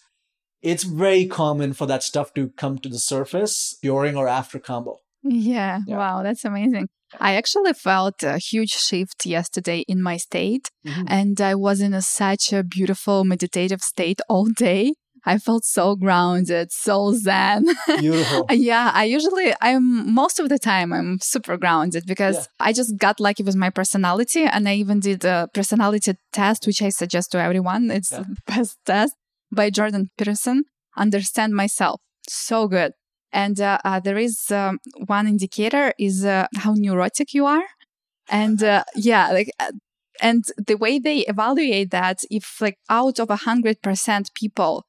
it's 0.62 0.84
very 0.84 1.26
common 1.26 1.72
for 1.72 1.86
that 1.86 2.02
stuff 2.02 2.32
to 2.34 2.48
come 2.56 2.78
to 2.78 2.88
the 2.88 2.98
surface 2.98 3.76
during 3.82 4.16
or 4.16 4.28
after 4.28 4.58
Kambo. 4.58 4.96
Yeah. 5.22 5.80
Yeah. 5.86 5.96
Wow, 5.98 6.22
that's 6.22 6.44
amazing. 6.44 6.88
I 7.20 7.34
actually 7.36 7.72
felt 7.72 8.22
a 8.22 8.38
huge 8.38 8.70
shift 8.72 9.24
yesterday 9.24 9.80
in 9.88 10.02
my 10.02 10.16
state, 10.18 10.70
Mhm. 10.86 11.04
and 11.08 11.40
I 11.40 11.54
was 11.54 11.80
in 11.80 11.94
a, 11.94 12.02
such 12.02 12.52
a 12.52 12.62
beautiful 12.62 13.24
meditative 13.24 13.80
state 13.82 14.20
all 14.28 14.46
day. 14.46 14.92
I 15.24 15.38
felt 15.38 15.64
so 15.64 15.96
grounded, 15.96 16.70
so 16.70 17.12
zen. 17.12 17.64
Beautiful. 17.98 18.46
yeah, 18.50 18.90
I 18.94 19.04
usually, 19.04 19.52
I'm 19.60 20.14
most 20.14 20.38
of 20.38 20.48
the 20.48 20.58
time, 20.58 20.92
I'm 20.92 21.18
super 21.20 21.56
grounded 21.56 22.04
because 22.06 22.36
Yeah. 22.36 22.66
I 22.66 22.72
just 22.72 22.96
got 22.96 23.18
lucky 23.20 23.42
with 23.42 23.56
my 23.56 23.70
personality. 23.70 24.44
And 24.44 24.68
I 24.68 24.74
even 24.74 25.00
did 25.00 25.24
a 25.24 25.48
personality 25.52 26.12
test, 26.32 26.66
which 26.66 26.80
I 26.82 26.90
suggest 26.90 27.32
to 27.32 27.38
everyone. 27.40 27.90
It's 27.90 28.12
Yeah. 28.12 28.20
the 28.28 28.36
best 28.46 28.76
test 28.86 29.14
by 29.52 29.70
Jordan 29.70 30.10
Peterson. 30.16 30.64
Understand 30.96 31.54
myself. 31.54 32.00
So 32.28 32.68
good. 32.68 32.92
And 33.32 33.60
uh, 33.60 33.78
uh, 33.84 34.00
there 34.00 34.18
is 34.18 34.50
um, 34.50 34.78
one 35.06 35.26
indicator 35.28 35.92
is 35.98 36.24
uh, 36.24 36.46
how 36.56 36.74
neurotic 36.74 37.34
you 37.34 37.46
are. 37.46 37.64
And 38.30 38.62
uh, 38.62 38.84
yeah, 38.96 39.30
like, 39.32 39.50
uh, 39.60 39.72
and 40.20 40.44
the 40.66 40.76
way 40.76 40.98
they 40.98 41.20
evaluate 41.20 41.90
that, 41.90 42.20
if 42.30 42.60
like 42.60 42.78
out 42.90 43.20
of 43.20 43.30
a 43.30 43.36
hundred 43.36 43.82
percent 43.82 44.30
people, 44.34 44.84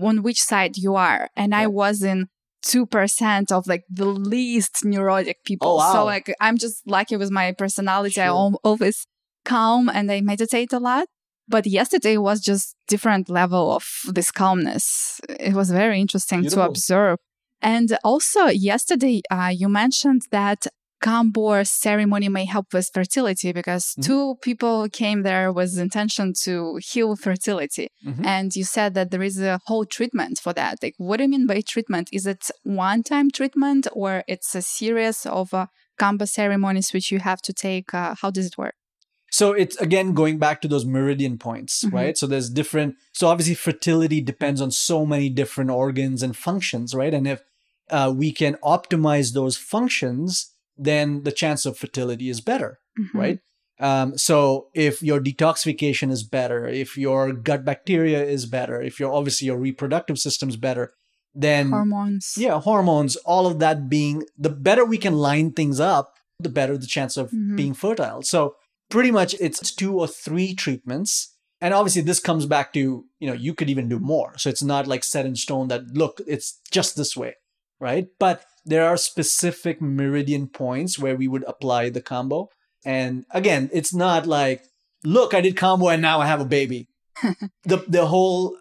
on 0.00 0.22
which 0.22 0.40
side 0.40 0.76
you 0.76 0.94
are, 0.96 1.28
and 1.36 1.54
I 1.54 1.66
was 1.66 2.02
in 2.02 2.28
two 2.62 2.86
percent 2.86 3.50
of 3.50 3.66
like 3.66 3.84
the 3.90 4.04
least 4.06 4.84
neurotic 4.84 5.44
people. 5.44 5.68
Oh, 5.72 5.76
wow. 5.76 5.92
So 5.92 6.04
like 6.04 6.32
I'm 6.40 6.56
just 6.58 6.86
lucky 6.86 7.16
with 7.16 7.30
my 7.30 7.52
personality. 7.52 8.20
I 8.20 8.26
Sure. 8.26 8.34
al- 8.36 8.60
always 8.62 9.06
calm 9.44 9.88
and 9.88 10.10
I 10.12 10.20
meditate 10.20 10.72
a 10.72 10.78
lot. 10.78 11.06
But 11.50 11.66
yesterday 11.66 12.16
was 12.16 12.40
just 12.40 12.76
different 12.88 13.28
level 13.28 13.64
of 13.78 13.84
this 14.16 14.30
calmness. 14.30 15.20
It 15.48 15.54
was 15.60 15.68
very 15.70 16.00
interesting 16.00 16.40
Beautiful. 16.42 16.64
to 16.64 16.68
observe. 16.70 17.16
And 17.60 17.88
also 18.04 18.42
yesterday, 18.46 19.20
uh, 19.30 19.52
you 19.60 19.68
mentioned 19.68 20.22
that 20.30 20.60
Kambor 21.02 21.66
ceremony 21.66 22.28
may 22.28 22.44
help 22.44 22.66
with 22.74 22.90
fertility 22.92 23.50
because 23.60 23.84
Mhm. 23.96 24.02
two 24.08 24.24
people 24.46 24.86
came 25.02 25.22
there 25.22 25.50
with 25.58 25.78
intention 25.78 26.26
to 26.44 26.78
heal 26.90 27.16
fertility. 27.16 27.88
Mhm. 28.04 28.24
And 28.36 28.48
you 28.58 28.64
said 28.64 28.90
that 28.94 29.10
there 29.10 29.22
is 29.30 29.38
a 29.40 29.58
whole 29.66 29.86
treatment 29.96 30.38
for 30.44 30.52
that. 30.60 30.74
Like, 30.82 30.94
what 30.98 31.16
do 31.16 31.22
you 31.24 31.30
mean 31.34 31.46
by 31.46 31.62
treatment? 31.62 32.06
Is 32.12 32.26
it 32.26 32.42
one-time 32.64 33.28
treatment 33.38 33.88
or 34.00 34.10
it's 34.28 34.54
a 34.54 34.62
series 34.78 35.24
of 35.24 35.54
uh, 35.54 35.66
Kamba 35.98 36.26
ceremonies 36.28 36.92
which 36.92 37.10
you 37.12 37.18
have 37.20 37.40
to 37.48 37.52
take? 37.52 37.88
Uh, 37.94 38.14
how 38.20 38.30
does 38.30 38.46
it 38.50 38.58
work? 38.58 38.74
So 39.30 39.52
it's 39.52 39.76
again 39.76 40.12
going 40.12 40.38
back 40.38 40.60
to 40.62 40.68
those 40.68 40.84
meridian 40.84 41.38
points, 41.38 41.84
Mhm. 41.84 41.92
right? 41.92 42.18
So 42.18 42.26
there's 42.26 42.50
different. 42.50 42.96
So 43.12 43.28
obviously, 43.28 43.54
fertility 43.54 44.20
depends 44.20 44.60
on 44.60 44.70
so 44.70 45.06
many 45.06 45.28
different 45.30 45.70
organs 45.70 46.22
and 46.22 46.36
functions, 46.36 46.94
right? 46.94 47.14
And 47.14 47.26
if 47.26 47.42
uh, 47.92 48.12
we 48.16 48.30
can 48.30 48.54
optimize 48.62 49.32
those 49.32 49.56
functions, 49.56 50.50
then 50.78 51.24
the 51.24 51.32
chance 51.32 51.66
of 51.66 51.76
fertility 51.76 52.28
is 52.28 52.40
better, 52.40 52.78
Mhm. 52.98 53.14
right? 53.14 53.38
Um, 53.80 54.16
so 54.16 54.68
if 54.74 55.02
your 55.02 55.20
detoxification 55.20 56.12
is 56.12 56.22
better, 56.22 56.66
if 56.68 56.96
your 56.96 57.32
gut 57.32 57.64
bacteria 57.64 58.22
is 58.22 58.46
better, 58.46 58.80
if 58.80 59.00
your 59.00 59.12
obviously 59.12 59.46
your 59.46 59.58
reproductive 59.58 60.18
system's 60.20 60.56
better, 60.56 60.92
then 61.34 61.70
Hormones. 61.70 62.34
yeah, 62.36 62.60
hormones, 62.60 63.16
all 63.24 63.46
of 63.48 63.58
that 63.58 63.88
being 63.88 64.22
the 64.38 64.50
better 64.50 64.84
we 64.84 64.98
can 64.98 65.14
line 65.14 65.50
things 65.52 65.80
up, 65.80 66.14
the 66.38 66.48
better 66.48 66.76
the 66.78 66.86
chance 66.86 67.16
of 67.16 67.30
Mhm. 67.32 67.56
being 67.56 67.74
fertile. 67.74 68.22
So 68.22 68.54
pretty 68.90 69.10
much 69.10 69.34
it's 69.40 69.72
two 69.74 69.98
or 69.98 70.06
three 70.08 70.54
treatments. 70.54 71.36
And 71.62 71.74
obviously 71.74 72.02
this 72.02 72.20
comes 72.20 72.46
back 72.46 72.72
to, 72.72 73.04
you 73.18 73.26
know, 73.28 73.34
you 73.34 73.54
could 73.54 73.68
even 73.70 73.88
do 73.88 73.98
more. 73.98 74.36
So 74.38 74.48
it's 74.50 74.62
not 74.62 74.86
like 74.86 75.04
set 75.04 75.26
in 75.26 75.36
stone 75.36 75.68
that 75.68 75.82
look, 75.94 76.20
it's 76.26 76.58
just 76.70 76.96
this 76.96 77.16
way, 77.16 77.34
right? 77.78 78.06
But 78.18 78.44
there 78.64 78.86
are 78.86 78.96
specific 78.96 79.80
meridian 79.80 80.48
points 80.48 80.98
where 80.98 81.16
we 81.16 81.28
would 81.28 81.44
apply 81.46 81.90
the 81.90 82.02
Kambo. 82.02 82.48
And 82.84 83.24
again, 83.30 83.68
it's 83.72 83.92
not 83.94 84.26
like, 84.26 84.64
look, 85.04 85.34
I 85.34 85.40
did 85.42 85.56
Kambo 85.56 85.92
and 85.92 86.00
now 86.02 86.20
I 86.20 86.26
have 86.26 86.40
a 86.40 86.46
baby. 86.46 86.88
the 87.64 87.84
the 87.88 88.06
whole 88.06 88.56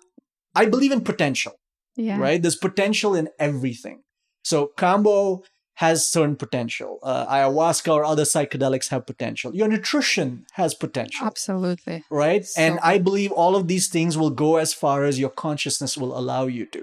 I 0.56 0.66
believe 0.66 0.92
in 0.92 1.02
potential 1.02 1.54
Yeah. 1.96 2.18
right? 2.20 2.42
There's 2.42 2.58
potential 2.58 3.16
in 3.16 3.30
everything. 3.40 4.02
So 4.44 4.72
Kambo 4.78 5.44
has 5.84 6.06
certain 6.16 6.36
potential. 6.36 7.00
Uh, 7.04 7.26
ayahuasca 7.36 7.90
or 7.98 8.04
other 8.04 8.24
psychedelics 8.34 8.90
have 8.90 9.06
potential. 9.06 9.56
Your 9.56 9.70
nutrition 9.70 10.46
has 10.60 10.74
potential, 10.74 11.26
Absolutely. 11.26 12.04
right? 12.12 12.44
So 12.46 12.62
and 12.62 12.80
I 12.84 12.98
believe 12.98 13.32
all 13.32 13.56
of 13.56 13.68
these 13.72 13.88
things 13.88 14.18
will 14.18 14.30
go 14.46 14.58
as 14.58 14.74
far 14.74 15.06
as 15.06 15.18
your 15.24 15.30
consciousness 15.30 15.98
will 15.98 16.18
allow 16.18 16.48
you 16.48 16.66
to. 16.76 16.82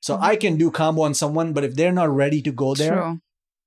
So 0.00 0.16
Mhm. 0.16 0.22
I 0.30 0.34
can 0.36 0.56
do 0.56 0.70
Kambo 0.72 1.00
on 1.08 1.14
someone, 1.14 1.52
but 1.52 1.62
if 1.68 1.74
they're 1.76 1.92
not 2.02 2.10
ready 2.22 2.42
to 2.42 2.50
go 2.64 2.74
there, 2.74 2.96
True. 2.96 3.20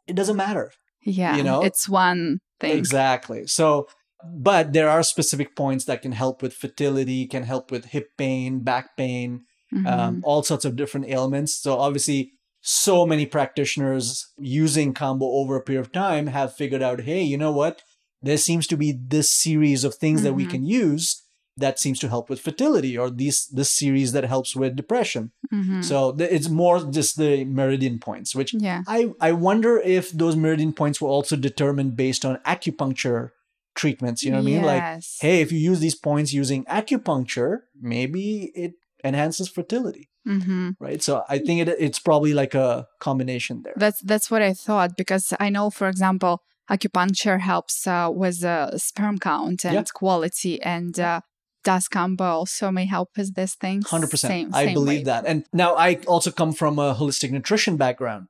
it 0.06 0.15
doesn't 0.19 0.36
matter. 0.45 0.71
Yeah. 1.01 1.38
you 1.38 1.43
know? 1.43 1.62
it's 1.63 1.88
one 1.88 2.39
thing. 2.60 2.77
Exactly. 2.77 3.47
So, 3.47 3.88
but 4.25 4.73
there 4.73 4.89
are 4.89 5.01
specific 5.03 5.56
points 5.56 5.86
that 5.86 6.01
can 6.01 6.12
help 6.12 6.41
with 6.41 6.53
fertility, 6.53 7.25
can 7.27 7.43
help 7.43 7.71
with 7.71 7.86
hip 7.95 8.08
pain, 8.17 8.60
back 8.60 8.97
pain, 8.97 9.45
Mhm. 9.73 9.88
um, 9.88 10.21
all 10.25 10.43
sorts 10.43 10.65
of 10.65 10.75
different 10.75 11.08
ailments. 11.08 11.51
So 11.63 11.77
obviously, 11.80 12.34
so 12.69 13.06
many 13.06 13.25
practitioners 13.25 14.27
using 14.38 14.93
Kambo 14.93 15.21
over 15.21 15.56
a 15.56 15.62
period 15.62 15.86
of 15.86 15.93
time 15.93 16.27
have 16.27 16.53
figured 16.53 16.82
out, 16.82 16.99
hey, 17.01 17.21
you 17.21 17.38
know 17.38 17.51
what? 17.51 17.82
There 18.21 18.36
seems 18.38 18.67
to 18.67 18.75
be 18.75 18.91
this 18.91 19.32
series 19.32 19.86
of 19.86 19.95
things 19.95 20.21
that 20.23 20.34
we 20.34 20.45
Mhm. 20.45 20.49
can 20.49 20.65
use 20.65 21.23
that 21.56 21.80
seems 21.80 21.97
to 21.99 22.10
help 22.10 22.30
with 22.30 22.41
fertility, 22.41 22.97
or 22.97 23.10
these 23.10 23.47
this 23.47 23.71
series 23.71 24.12
that 24.12 24.25
helps 24.25 24.53
with 24.53 24.75
depression. 24.75 25.32
Mhm. 25.51 25.82
So 25.84 26.12
th- 26.12 26.30
it's 26.30 26.49
more 26.49 26.77
just 26.91 27.17
the 27.17 27.45
meridian 27.45 27.99
points, 27.99 28.36
which 28.36 28.53
yeah. 28.53 28.84
I 28.86 29.12
I 29.21 29.32
wonder 29.32 29.80
if 29.80 30.12
those 30.12 30.36
meridian 30.36 30.73
points 30.73 30.99
were 31.01 31.10
also 31.10 31.36
determined 31.38 31.95
based 31.95 32.25
on 32.25 32.36
acupuncture 32.45 33.30
treatments. 33.75 34.23
You 34.23 34.32
know 34.32 34.38
what 34.38 34.49
I 34.49 34.51
mean? 34.51 34.62
Like 34.63 34.84
hey, 35.21 35.41
if 35.41 35.51
you 35.53 35.60
use 35.71 35.80
these 35.80 35.95
points 35.95 36.34
using 36.34 36.65
acupuncture, 36.65 37.62
maybe 37.82 38.51
it 38.53 38.73
enhances 39.08 39.48
fertility, 39.50 40.10
hmm 40.26 40.70
right? 40.80 41.02
So 41.02 41.24
I 41.30 41.38
think 41.39 41.62
it, 41.67 41.70
it's 41.80 42.00
probably 42.00 42.34
like 42.34 42.54
a 42.54 42.88
combination 43.00 43.62
there. 43.63 43.74
That's 43.84 44.00
that's 44.02 44.30
what 44.32 44.41
I 44.41 44.54
thought 44.54 44.91
because 44.98 45.34
I 45.39 45.50
know, 45.50 45.70
for 45.70 45.88
example, 45.89 46.41
acupuncture 46.70 47.39
helps 47.39 47.88
uh, 47.88 48.10
with 48.22 48.43
uh, 48.43 48.78
sperm 48.78 49.17
count 49.20 49.65
and 49.65 49.74
Yeah. 49.74 49.84
quality, 49.93 50.62
and 50.62 51.00
uh, 51.00 51.22
does 51.63 51.88
Kambo 51.89 52.22
also 52.22 52.72
may 52.72 52.86
help 52.86 53.10
with 53.17 53.34
this 53.36 53.56
thing 53.56 53.82
Hundred 53.84 54.10
percent, 54.12 54.32
Same- 54.32 54.54
I 54.56 54.65
same 54.65 54.74
believe 54.74 55.00
way. 55.00 55.12
that. 55.12 55.26
And 55.26 55.46
now 55.54 55.76
I 55.76 55.96
also 56.08 56.32
come 56.32 56.54
from 56.54 56.80
a 56.80 56.93
holistic 56.96 57.32
nutrition 57.32 57.78
background. 57.78 58.28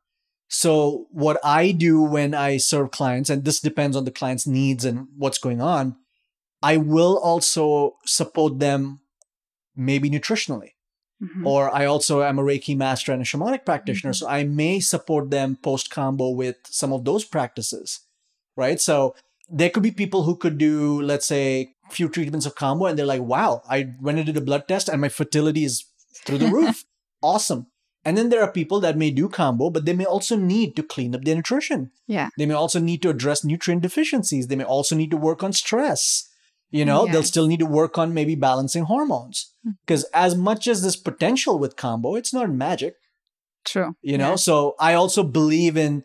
So 0.49 1.07
what 1.11 1.37
I 1.43 1.71
do 1.73 2.01
when 2.15 2.33
I 2.33 2.57
serve 2.57 2.91
clients, 2.91 3.29
and 3.29 3.43
this 3.43 3.59
depends 3.59 3.97
on 3.97 4.05
the 4.05 4.11
client's 4.19 4.47
needs 4.47 4.85
and 4.85 5.07
what's 5.17 5.37
going 5.39 5.61
on, 5.61 5.95
I 6.63 6.77
will 6.77 7.17
also 7.17 7.97
support 8.05 8.59
them 8.59 8.99
maybe 9.77 10.09
nutritionally. 10.09 10.71
Mhm. 11.19 11.47
or 11.47 11.73
I 11.75 11.85
also 11.87 12.21
am 12.21 12.37
a 12.37 12.43
Reiki 12.43 12.77
master 12.77 13.11
and 13.11 13.23
a 13.23 13.25
shamanic 13.25 13.65
practitioner. 13.65 14.13
Mhm. 14.13 14.19
So 14.19 14.27
I 14.27 14.43
may 14.43 14.79
support 14.79 15.31
them 15.31 15.57
post 15.63 15.89
Kambo 15.89 16.35
with 16.35 16.57
some 16.69 16.93
of 16.93 17.05
those 17.05 17.25
practices, 17.25 18.01
right? 18.55 18.79
So 18.79 19.15
there 19.49 19.71
could 19.71 19.81
be 19.81 19.89
people 19.89 20.23
who 20.25 20.35
could 20.35 20.59
do, 20.59 21.01
let's 21.01 21.25
say, 21.25 21.73
a 21.89 21.91
few 21.91 22.07
treatments 22.07 22.45
of 22.45 22.53
Kambo 22.53 22.87
and 22.87 22.99
they're 22.99 23.05
like, 23.15 23.23
wow, 23.23 23.63
I 23.67 23.95
went 23.99 24.19
and 24.19 24.27
did 24.27 24.37
a 24.37 24.41
blood 24.41 24.67
test 24.67 24.89
and 24.89 25.01
my 25.01 25.09
fertility 25.09 25.63
is 25.63 25.85
through 26.23 26.37
the 26.37 26.49
roof. 26.51 26.85
awesome. 27.23 27.65
And 28.05 28.15
then 28.15 28.29
there 28.29 28.43
are 28.43 28.51
people 28.51 28.79
that 28.81 28.95
may 28.95 29.09
do 29.09 29.27
Kambo, 29.27 29.73
but 29.73 29.85
they 29.85 29.93
may 29.93 30.05
also 30.05 30.35
need 30.35 30.75
to 30.75 30.83
clean 30.83 31.15
up 31.15 31.23
their 31.23 31.35
nutrition. 31.35 31.89
Yeah. 32.05 32.29
They 32.37 32.45
may 32.45 32.53
also 32.53 32.79
need 32.79 33.01
to 33.01 33.09
address 33.09 33.43
nutrient 33.43 33.81
deficiencies. 33.81 34.47
They 34.47 34.55
may 34.55 34.63
also 34.65 34.95
need 34.95 35.09
to 35.09 35.17
work 35.17 35.41
on 35.41 35.51
stress. 35.51 36.26
You 36.69 36.83
know, 36.85 37.07
they'll 37.07 37.23
still 37.23 37.47
need 37.47 37.59
to 37.59 37.65
work 37.65 37.97
on 37.97 38.13
maybe 38.13 38.35
balancing 38.35 38.83
hormones. 38.83 39.53
Because 39.85 40.03
as 40.13 40.35
much 40.35 40.67
as 40.67 40.81
this 40.81 40.95
potential 40.97 41.57
with 41.59 41.75
Kambo, 41.77 42.17
it's 42.17 42.33
not 42.33 42.49
magic, 42.51 42.95
True. 43.65 43.95
you 44.01 44.17
know? 44.17 44.31
Yeah. 44.31 44.35
So 44.35 44.75
I 44.79 44.93
also 44.93 45.23
believe 45.23 45.77
in 45.77 46.03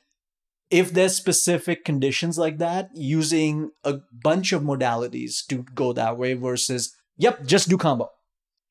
if 0.71 0.93
there's 0.93 1.15
specific 1.17 1.85
conditions 1.85 2.39
like 2.39 2.59
that, 2.59 2.89
using 2.95 3.71
a 3.85 3.99
bunch 4.13 4.53
of 4.53 4.63
modalities 4.63 5.45
to 5.49 5.65
go 5.75 5.93
that 5.93 6.17
way 6.17 6.35
versus, 6.35 6.95
yep, 7.17 7.45
just 7.45 7.69
do 7.69 7.77
Kambo 7.77 8.09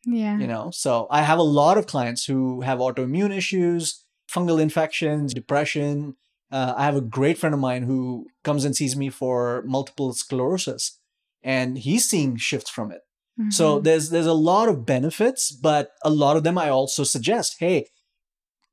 Yeah. 0.06 0.40
you 0.40 0.48
know 0.48 0.72
so 0.72 1.06
i 1.12 1.22
have 1.22 1.38
a 1.38 1.44
lot 1.44 1.78
of 1.78 1.86
clients 1.86 2.26
who 2.26 2.62
have 2.62 2.80
autoimmune 2.80 3.36
issues 3.36 4.04
fungal 4.34 4.60
infections 4.60 5.32
depression 5.32 6.16
uh, 6.52 6.74
i 6.76 6.84
have 6.86 6.96
a 6.96 7.02
great 7.18 7.38
friend 7.38 7.54
of 7.54 7.60
mine 7.62 7.84
who 7.84 8.26
comes 8.44 8.66
and 8.66 8.76
sees 8.76 8.96
me 8.96 9.10
for 9.12 9.62
multiple 9.68 10.12
sclerosis 10.14 10.98
and 11.44 11.78
he's 11.80 12.08
seeing 12.10 12.38
shifts 12.38 12.70
from 12.70 12.92
it 12.92 13.02
so 13.50 13.80
Mhm. 13.80 13.84
there's 13.86 14.10
there's 14.10 14.26
a 14.28 14.34
lot 14.52 14.70
of 14.70 14.86
benefits 14.86 15.52
but 15.52 15.90
a 16.04 16.10
lot 16.10 16.38
of 16.38 16.44
them 16.44 16.58
i 16.58 16.70
also 16.70 17.04
suggest 17.04 17.56
hey 17.60 17.88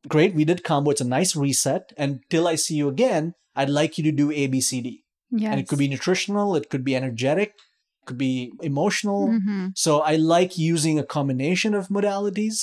great 0.08 0.34
we 0.34 0.44
did 0.44 0.62
Kambo 0.62 0.90
it's 0.92 1.00
a 1.00 1.04
nice 1.18 1.34
reset 1.36 1.92
and 1.96 2.20
till 2.30 2.46
i 2.48 2.54
see 2.54 2.74
you 2.74 2.88
again 2.88 3.34
i'd 3.56 3.70
like 3.70 3.98
you 3.98 4.04
to 4.04 4.12
do 4.12 4.28
abcd 4.30 5.00
yes. 5.30 5.50
and 5.50 5.60
it 5.60 5.68
could 5.68 5.78
be 5.78 5.88
nutritional 5.88 6.54
it 6.56 6.68
could 6.70 6.84
be 6.84 6.94
energetic 6.96 7.50
it 8.02 8.06
could 8.06 8.18
be 8.18 8.52
emotional 8.62 9.28
Mhm. 9.28 9.72
so 9.76 10.00
I 10.00 10.16
like 10.16 10.56
using 10.58 10.98
a 10.98 11.04
combination 11.16 11.74
of 11.74 11.88
modalities. 11.88 12.56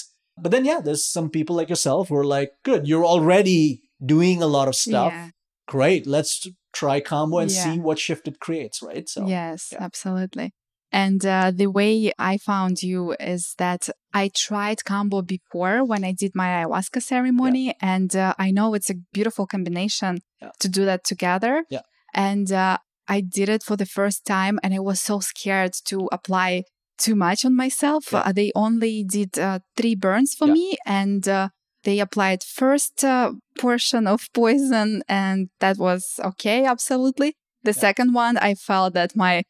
But 0.43 0.51
then, 0.51 0.65
yeah, 0.65 0.81
there's 0.83 1.05
some 1.05 1.29
people 1.29 1.55
like 1.55 1.69
yourself 1.69 2.09
who 2.09 2.15
are 2.17 2.25
like, 2.37 2.51
good, 2.63 2.87
you're 2.89 3.05
already 3.05 3.83
doing 4.05 4.41
a 4.41 4.47
lot 4.47 4.67
of 4.67 4.75
stuff. 4.75 5.13
Yeah. 5.13 5.29
Great. 5.67 6.05
Let's 6.05 6.45
try 6.81 6.97
Kambo 7.09 7.35
and 7.41 7.51
Yeah. 7.51 7.63
see 7.63 7.75
what 7.88 7.97
shift 8.05 8.23
it 8.31 8.38
creates, 8.45 8.77
right? 8.89 9.07
So 9.15 9.19
yes, 9.27 9.59
yeah. 9.71 9.83
absolutely. 9.88 10.47
And 10.91 11.21
uh, 11.25 11.51
the 11.61 11.69
way 11.79 11.93
I 12.31 12.33
found 12.51 12.75
you 12.91 13.01
is 13.35 13.43
that 13.63 13.81
I 14.21 14.23
tried 14.45 14.79
Kambo 14.89 15.17
before 15.35 15.77
when 15.91 16.03
I 16.09 16.13
did 16.21 16.31
my 16.41 16.47
ayahuasca 16.57 17.01
ceremony, 17.13 17.65
and 17.81 18.15
uh, 18.15 18.33
I 18.45 18.47
know 18.57 18.67
it's 18.77 18.91
a 18.91 18.95
beautiful 19.17 19.45
combination 19.55 20.13
Yeah. 20.41 20.51
to 20.63 20.67
do 20.77 20.81
that 20.89 21.01
together. 21.11 21.53
Yeah. 21.75 21.85
And 22.29 22.47
uh, 22.51 22.77
I 23.15 23.17
did 23.38 23.47
it 23.55 23.61
for 23.67 23.75
the 23.81 23.85
first 23.97 24.19
time, 24.25 24.55
and 24.63 24.71
I 24.73 24.79
was 24.89 24.99
so 25.09 25.15
scared 25.31 25.73
to 25.89 25.97
apply 26.17 26.63
too 27.05 27.15
much 27.27 27.39
on 27.47 27.53
myself. 27.65 28.03
Yeah. 28.13 28.19
Uh, 28.25 28.31
they 28.39 28.49
only 28.65 29.03
did 29.17 29.31
uh, 29.38 29.59
three 29.77 29.95
burns 30.05 30.29
for 30.38 30.47
Yeah. 30.47 30.53
me, 30.57 30.65
and 30.85 31.23
uh, 31.27 31.49
they 31.86 32.00
applied 32.00 32.43
first 32.43 33.04
uh, 33.04 33.32
portion 33.58 34.08
of 34.08 34.28
poison, 34.34 35.02
and 35.08 35.50
that 35.60 35.78
was 35.78 36.19
okay, 36.30 36.65
absolutely. 36.65 37.30
The 37.63 37.71
Yeah. 37.76 37.82
second 37.88 38.13
one, 38.13 38.36
I 38.38 38.54
felt 38.56 38.93
that 38.93 39.15
my 39.15 39.43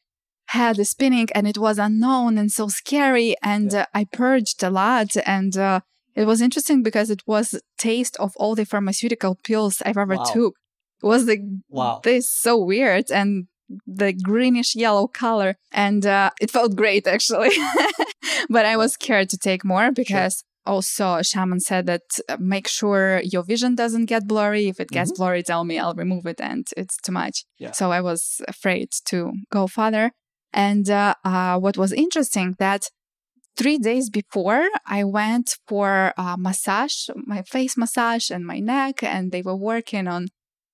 head 0.50 0.78
is 0.80 0.90
spinning 0.92 1.28
and 1.36 1.48
it 1.48 1.58
was 1.58 1.78
unknown 1.80 2.38
and 2.38 2.52
so 2.52 2.68
scary. 2.68 3.36
And 3.42 3.74
Yeah. 3.74 3.82
uh, 3.82 4.00
I 4.00 4.06
purged 4.06 4.64
a 4.64 4.70
lot. 4.70 5.10
And 5.26 5.58
uh, 5.58 5.80
it 6.16 6.26
was 6.26 6.40
interesting 6.42 6.84
because 6.84 7.10
it 7.10 7.24
was 7.26 7.60
taste 7.78 8.16
of 8.20 8.32
all 8.38 8.56
the 8.56 8.66
pharmaceutical 8.66 9.34
pills 9.48 9.82
I've 9.86 9.98
ever 10.06 10.18
Wow. 10.18 10.24
took. 10.34 10.54
It 11.04 11.08
was 11.14 11.26
like 11.26 11.42
Wow. 11.70 12.00
this 12.04 12.26
so 12.30 12.54
weird 12.72 13.12
and 13.12 13.48
the 13.88 14.14
greenish 14.14 14.76
yellow 14.76 15.08
color. 15.08 15.56
And 15.72 16.06
uh, 16.06 16.30
it 16.40 16.52
felt 16.52 16.76
great 16.76 17.08
actually. 17.08 17.52
but 18.56 18.66
I 18.66 18.78
was 18.78 18.94
scared 18.94 19.30
to 19.32 19.38
take 19.38 19.66
more 19.66 19.92
because 19.92 20.44
also 20.66 21.22
shaman 21.22 21.60
said 21.60 21.86
that 21.86 22.02
uh, 22.30 22.38
make 22.40 22.68
sure 22.68 23.22
your 23.24 23.44
vision 23.44 23.76
doesn't 23.76 24.06
get 24.06 24.28
blurry. 24.28 24.68
If 24.68 24.80
it 24.80 24.90
gets 24.90 25.12
blurry, 25.12 25.44
tell 25.44 25.64
me, 25.64 25.78
I'll 25.80 25.94
remove 25.96 26.26
it 26.26 26.40
and 26.42 26.66
it's 26.78 26.98
too 26.98 27.12
much. 27.12 27.46
Yeah. 27.60 27.72
So 27.72 27.92
I 27.92 28.02
was 28.02 28.42
afraid 28.48 28.90
to 29.10 29.32
go 29.52 29.68
further. 29.68 30.12
And 30.54 30.90
uh, 30.90 31.16
uh, 31.24 31.60
what 31.60 31.78
was 31.78 31.92
interesting 31.92 32.56
that 32.60 32.90
three 33.58 33.78
days 33.78 34.10
before 34.10 34.68
I 34.86 35.04
went 35.04 35.58
for 35.68 36.14
a 36.18 36.38
massage, 36.38 37.10
my 37.16 37.42
face 37.44 37.76
massage 37.78 38.30
and 38.30 38.46
my 38.46 38.60
neck, 38.60 39.04
and 39.04 39.32
they 39.32 39.42
were 39.42 39.56
working 39.56 40.08
on 40.08 40.28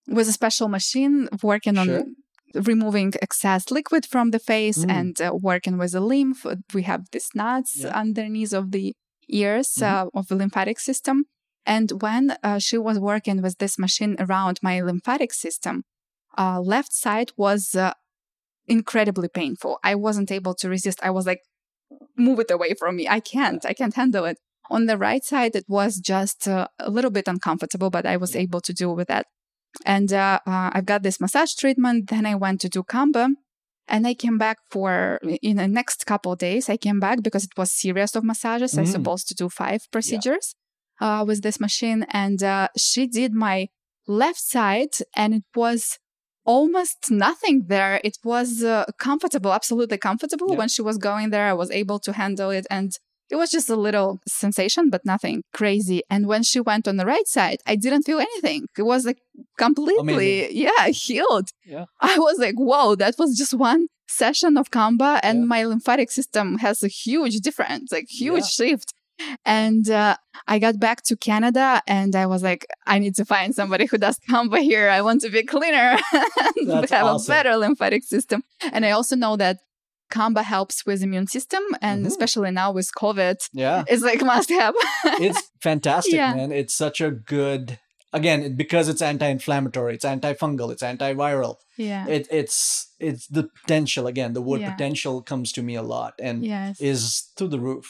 with 0.08 0.28
a 0.28 0.32
special 0.32 0.68
machine 0.68 1.28
working 1.44 1.78
on 1.78 2.16
removing 2.54 3.14
excess 3.22 3.72
liquid 3.72 4.06
from 4.06 4.32
the 4.32 4.40
face 4.40 4.80
Mm. 4.80 4.92
and 5.00 5.22
uh, 5.22 5.32
working 5.50 5.78
with 5.78 5.92
the 5.94 6.02
lymph. 6.02 6.46
We 6.74 6.84
have 6.84 7.02
these 7.12 7.30
nuts 7.36 7.78
Yeah. 7.78 7.98
underneath 8.04 8.54
of 8.54 8.72
the 8.72 8.94
ears 9.32 9.70
Mhm. 9.80 9.88
uh, 9.92 10.10
of 10.14 10.28
the 10.28 10.36
lymphatic 10.36 10.80
system. 10.80 11.26
And 11.66 12.02
when 12.02 12.38
uh, 12.44 12.60
she 12.60 12.78
was 12.78 12.98
working 13.00 13.42
with 13.42 13.58
this 13.60 13.78
machine 13.78 14.16
around 14.20 14.60
my 14.62 14.82
lymphatic 14.82 15.32
system, 15.34 15.84
uh, 16.38 16.60
left 16.60 16.94
side 16.94 17.32
was 17.38 17.76
uh, 17.76 17.94
incredibly 18.68 19.28
painful. 19.28 19.80
I 19.84 19.96
wasn't 19.96 20.32
able 20.32 20.56
to 20.56 20.70
resist. 20.70 21.00
I 21.04 21.10
was 21.12 21.26
like, 21.26 21.42
move 22.18 22.40
it 22.40 22.52
away 22.52 22.74
from 22.80 22.96
me. 22.96 23.08
I 23.08 23.20
can't. 23.20 23.66
I 23.66 23.74
can't 23.74 23.94
handle 23.96 24.26
it. 24.26 24.38
On 24.70 24.86
the 24.86 24.98
right 24.98 25.24
side, 25.24 25.56
it 25.56 25.66
was 25.68 25.98
just 25.98 26.48
uh, 26.48 26.68
a 26.80 26.90
little 26.90 27.12
bit 27.12 27.28
uncomfortable, 27.28 27.90
but 27.90 28.06
I 28.06 28.18
was 28.18 28.36
able 28.36 28.62
to 28.62 28.74
deal 28.74 28.96
with 28.96 29.08
that. 29.10 29.26
And 29.86 30.12
uh, 30.14 30.40
uh, 30.48 30.72
I've 30.74 30.86
got 30.86 31.04
this 31.04 31.20
massage 31.20 31.54
treatment. 31.56 32.10
Then 32.10 32.26
I 32.26 32.36
went 32.36 32.62
to 32.62 32.70
do 32.70 32.84
Kamba. 32.84 33.30
And 33.88 34.08
I 34.08 34.14
came 34.14 34.38
back 34.38 34.58
for 34.70 35.20
in 35.42 35.58
the 35.58 35.68
next 35.68 36.06
couple 36.06 36.32
of 36.34 36.40
days. 36.40 36.70
I 36.70 36.78
came 36.78 37.00
back 37.00 37.22
because 37.22 37.44
it 37.44 37.58
was 37.58 37.72
series 37.74 38.16
of 38.16 38.24
massages. 38.24 38.78
I 38.78 38.84
Mm. 38.84 38.92
supposed 38.92 39.28
to 39.30 39.36
do 39.36 39.50
five 39.50 39.82
procedures 39.92 40.56
uh, 41.02 41.24
with 41.28 41.42
this 41.42 41.60
machine, 41.60 42.06
and 42.10 42.42
uh, 42.44 42.68
she 42.78 43.08
did 43.08 43.34
my 43.34 43.68
left 44.08 44.40
side, 44.40 44.94
and 45.16 45.34
it 45.34 45.44
was 45.56 45.98
almost 46.46 47.12
nothing 47.12 47.66
there. 47.68 48.00
It 48.04 48.18
was 48.24 48.64
uh, 48.64 48.86
comfortable, 48.98 49.52
absolutely 49.54 49.98
comfortable. 49.98 50.52
Yeah. 50.52 50.58
When 50.60 50.70
she 50.70 50.82
was 50.82 50.98
going 50.98 51.30
there, 51.32 51.48
I 51.50 51.54
was 51.54 51.70
able 51.72 52.00
to 52.00 52.14
handle 52.14 52.50
it, 52.50 52.66
and 52.70 52.92
it 53.32 53.36
was 53.38 53.50
just 53.50 53.70
a 53.70 53.76
little 53.76 54.20
sensation, 54.28 54.90
but 54.90 55.02
nothing 55.06 55.44
crazy. 55.54 56.04
And 56.10 56.28
when 56.28 56.44
she 56.44 56.60
went 56.60 56.88
on 56.88 56.98
the 56.98 57.06
right 57.06 57.28
side, 57.28 57.60
I 57.66 57.76
didn't 57.76 58.04
feel 58.04 58.20
anything. 58.20 58.68
It 58.78 58.84
was 58.84 59.06
like 59.06 59.20
completely, 59.58 60.14
Amazing. 60.46 60.58
yeah, 60.58 60.88
healed. 60.90 61.50
Yeah. 61.66 61.86
I 62.02 62.20
was 62.20 62.38
like, 62.40 62.56
whoa, 62.56 62.96
that 62.96 63.16
was 63.18 63.38
just 63.38 63.54
one 63.54 63.88
session 64.08 64.58
of 64.58 64.72
Kamba, 64.72 65.20
and 65.24 65.40
Yeah. 65.40 65.46
my 65.46 65.64
lymphatic 65.66 66.12
system 66.12 66.58
has 66.60 66.84
a 66.84 66.88
huge 66.90 67.36
difference, 67.48 67.92
like 67.92 68.08
huge 68.10 68.44
Yeah. 68.44 68.48
shift. 68.58 68.94
And 69.46 69.88
uh, 69.90 70.16
I 70.48 70.58
got 70.58 70.80
back 70.80 71.04
to 71.04 71.16
Canada 71.16 71.82
and 71.88 72.16
I 72.16 72.26
was 72.26 72.42
like, 72.42 72.66
I 72.88 72.98
need 72.98 73.16
to 73.18 73.26
find 73.26 73.54
somebody 73.54 73.86
who 73.86 73.98
does 74.00 74.18
Kamba 74.28 74.60
here. 74.62 74.90
I 74.90 75.02
want 75.02 75.22
to 75.22 75.30
be 75.30 75.44
cleaner 75.44 75.98
and 76.58 76.90
have 76.90 77.06
awesome. 77.06 77.32
a 77.32 77.36
better 77.36 77.56
lymphatic 77.56 78.04
system. 78.04 78.44
And 78.74 78.84
I 78.84 78.92
also 78.92 79.16
know 79.16 79.36
that 79.38 79.58
Kamba 80.12 80.44
helps 80.44 80.86
with 80.86 81.02
immune 81.08 81.28
system 81.28 81.64
and 81.82 82.04
Mhm. 82.04 82.08
especially 82.12 82.52
now 82.52 82.70
with 82.78 82.90
COVID, 83.04 83.38
Yeah. 83.54 83.84
it's 83.88 84.04
like 84.04 84.22
must 84.34 84.50
have. 84.50 84.76
it's 85.28 85.42
fantastic, 85.70 86.14
Yeah. 86.14 86.34
man. 86.36 86.52
It's 86.52 86.74
such 86.86 87.02
a 87.02 87.10
good 87.12 87.80
again 88.14 88.56
because 88.64 88.90
it's 88.92 89.02
anti-inflammatory, 89.02 89.94
it's 89.96 90.06
antifungal, 90.06 90.72
it's 90.74 90.84
antiviral. 90.84 91.56
yeah. 91.78 92.06
It, 92.16 92.28
it's 92.30 92.58
it's 93.00 93.26
the 93.38 93.44
potential 93.62 94.06
again. 94.14 94.34
The 94.34 94.42
word 94.50 94.62
Yeah. 94.62 94.72
potential 94.74 95.16
comes 95.32 95.52
to 95.54 95.62
me 95.64 95.74
a 95.76 95.82
lot 95.96 96.14
and 96.28 96.46
yes. 96.46 96.80
is 96.82 97.02
through 97.36 97.52
the 97.56 97.60
roof. 97.70 97.86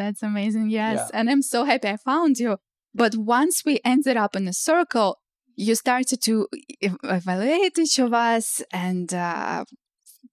That's 0.00 0.22
amazing. 0.22 0.66
Yes. 0.70 0.96
Yeah. 0.98 1.08
And 1.18 1.28
I'm 1.30 1.42
so 1.42 1.64
happy 1.70 1.88
I 1.88 1.96
found 2.12 2.38
you. 2.38 2.56
But 3.02 3.12
once 3.16 3.56
we 3.66 3.74
ended 3.84 4.16
up 4.24 4.32
in 4.36 4.48
a 4.48 4.52
circle, 4.52 5.10
you 5.56 5.74
started 5.74 6.18
to 6.28 6.34
evaluate 7.02 7.78
each 7.78 7.98
of 7.98 8.12
us 8.12 8.62
and 8.72 9.12
uh, 9.12 9.64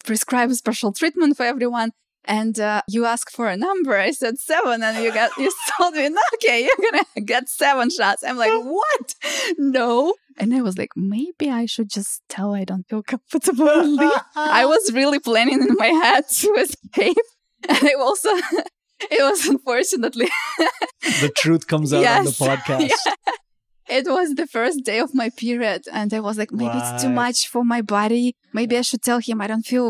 prescribe 0.04 0.50
a 0.50 0.56
special 0.56 0.92
treatment 0.92 1.38
for 1.38 1.44
everyone. 1.44 1.92
And 2.26 2.60
uh, 2.60 2.84
you 2.88 3.06
asked 3.06 3.36
for 3.36 3.48
a 3.48 3.58
number. 3.58 3.98
I 3.98 4.12
said 4.12 4.38
seven, 4.38 4.84
and 4.84 5.04
you 5.04 5.12
got 5.12 5.36
you 5.38 5.52
told 5.78 5.96
me, 5.96 6.08
okay, 6.36 6.62
you're 6.64 6.92
gonna 6.92 7.26
get 7.26 7.50
seven 7.50 7.90
shots. 7.90 8.24
I'm 8.24 8.38
like, 8.38 8.52
what? 8.64 9.16
No. 9.58 10.14
And 10.38 10.54
I 10.54 10.62
was 10.62 10.78
like, 10.78 10.92
maybe 10.96 11.50
I 11.50 11.66
should 11.66 11.90
just 11.90 12.22
tell 12.30 12.54
I 12.54 12.64
don't 12.64 12.88
feel 12.88 13.04
comfortable. 13.04 13.68
I 14.36 14.66
was 14.66 14.94
really 14.94 15.20
planning 15.20 15.62
in 15.62 15.76
my 15.78 15.88
head 15.88 16.26
to 16.30 16.48
escape. 16.54 17.18
And 17.68 17.78
I 17.84 17.94
also, 18.00 18.30
it 19.12 19.22
was 19.22 19.46
unfortunately, 19.48 20.30
the 21.00 21.32
truth 21.38 21.68
comes 21.68 21.92
out 21.94 22.06
on 22.06 22.26
the 22.26 22.32
podcast. 22.32 22.90
Yeah. 22.90 23.34
It 24.00 24.06
was 24.18 24.28
the 24.42 24.48
first 24.58 24.80
day 24.90 25.00
of 25.06 25.10
my 25.22 25.30
period. 25.44 25.82
And 26.00 26.10
I 26.14 26.20
was 26.28 26.36
like, 26.42 26.52
maybe 26.62 26.78
it's 26.82 26.94
too 27.04 27.10
much 27.24 27.40
for 27.54 27.64
my 27.74 27.82
body. 27.98 28.26
Maybe 28.60 28.74
I 28.78 28.84
should 28.90 29.02
tell 29.10 29.20
him 29.28 29.42
I 29.42 29.48
don't 29.52 29.68
feel 29.74 29.90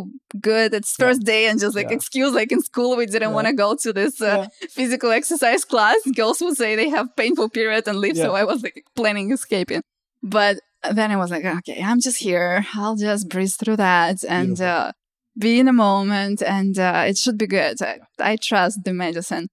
good. 0.49 0.69
It's 0.79 0.93
Yeah. 0.97 1.05
first 1.05 1.21
day 1.33 1.43
and 1.49 1.59
just 1.63 1.75
like 1.79 1.89
Yeah. 1.91 1.97
excuse, 1.99 2.31
like 2.41 2.51
in 2.55 2.61
school, 2.71 2.91
we 2.99 3.05
didn't 3.05 3.29
Yeah. 3.29 3.37
want 3.37 3.47
to 3.51 3.55
go 3.65 3.69
to 3.83 3.89
this 3.99 4.15
uh, 4.21 4.47
physical 4.77 5.09
exercise 5.19 5.63
class. 5.71 5.97
Girls 6.19 6.39
would 6.43 6.57
say 6.61 6.69
they 6.75 6.89
have 6.97 7.07
painful 7.23 7.49
period 7.59 7.83
and 7.89 7.97
leave. 8.03 8.17
So 8.25 8.29
I 8.41 8.43
was 8.51 8.59
like 8.65 8.77
planning 8.99 9.27
escaping. 9.37 9.81
But 10.37 10.55
then 10.99 11.09
I 11.15 11.17
was 11.23 11.29
like, 11.35 11.45
okay, 11.59 11.79
I'm 11.89 11.99
just 12.07 12.19
here. 12.27 12.65
I'll 12.79 12.95
just 13.09 13.23
breeze 13.33 13.55
through 13.59 13.77
that 13.87 14.17
and 14.39 14.57
uh, 14.73 14.91
be 15.45 15.51
in 15.61 15.67
a 15.67 15.77
moment, 15.87 16.41
and 16.57 16.73
uh, 16.89 17.03
it 17.11 17.17
should 17.21 17.37
be 17.43 17.47
good. 17.59 17.75
I, 17.91 17.93
I 18.31 18.33
trust 18.49 18.79
the 18.87 18.93
medicine. 19.05 19.47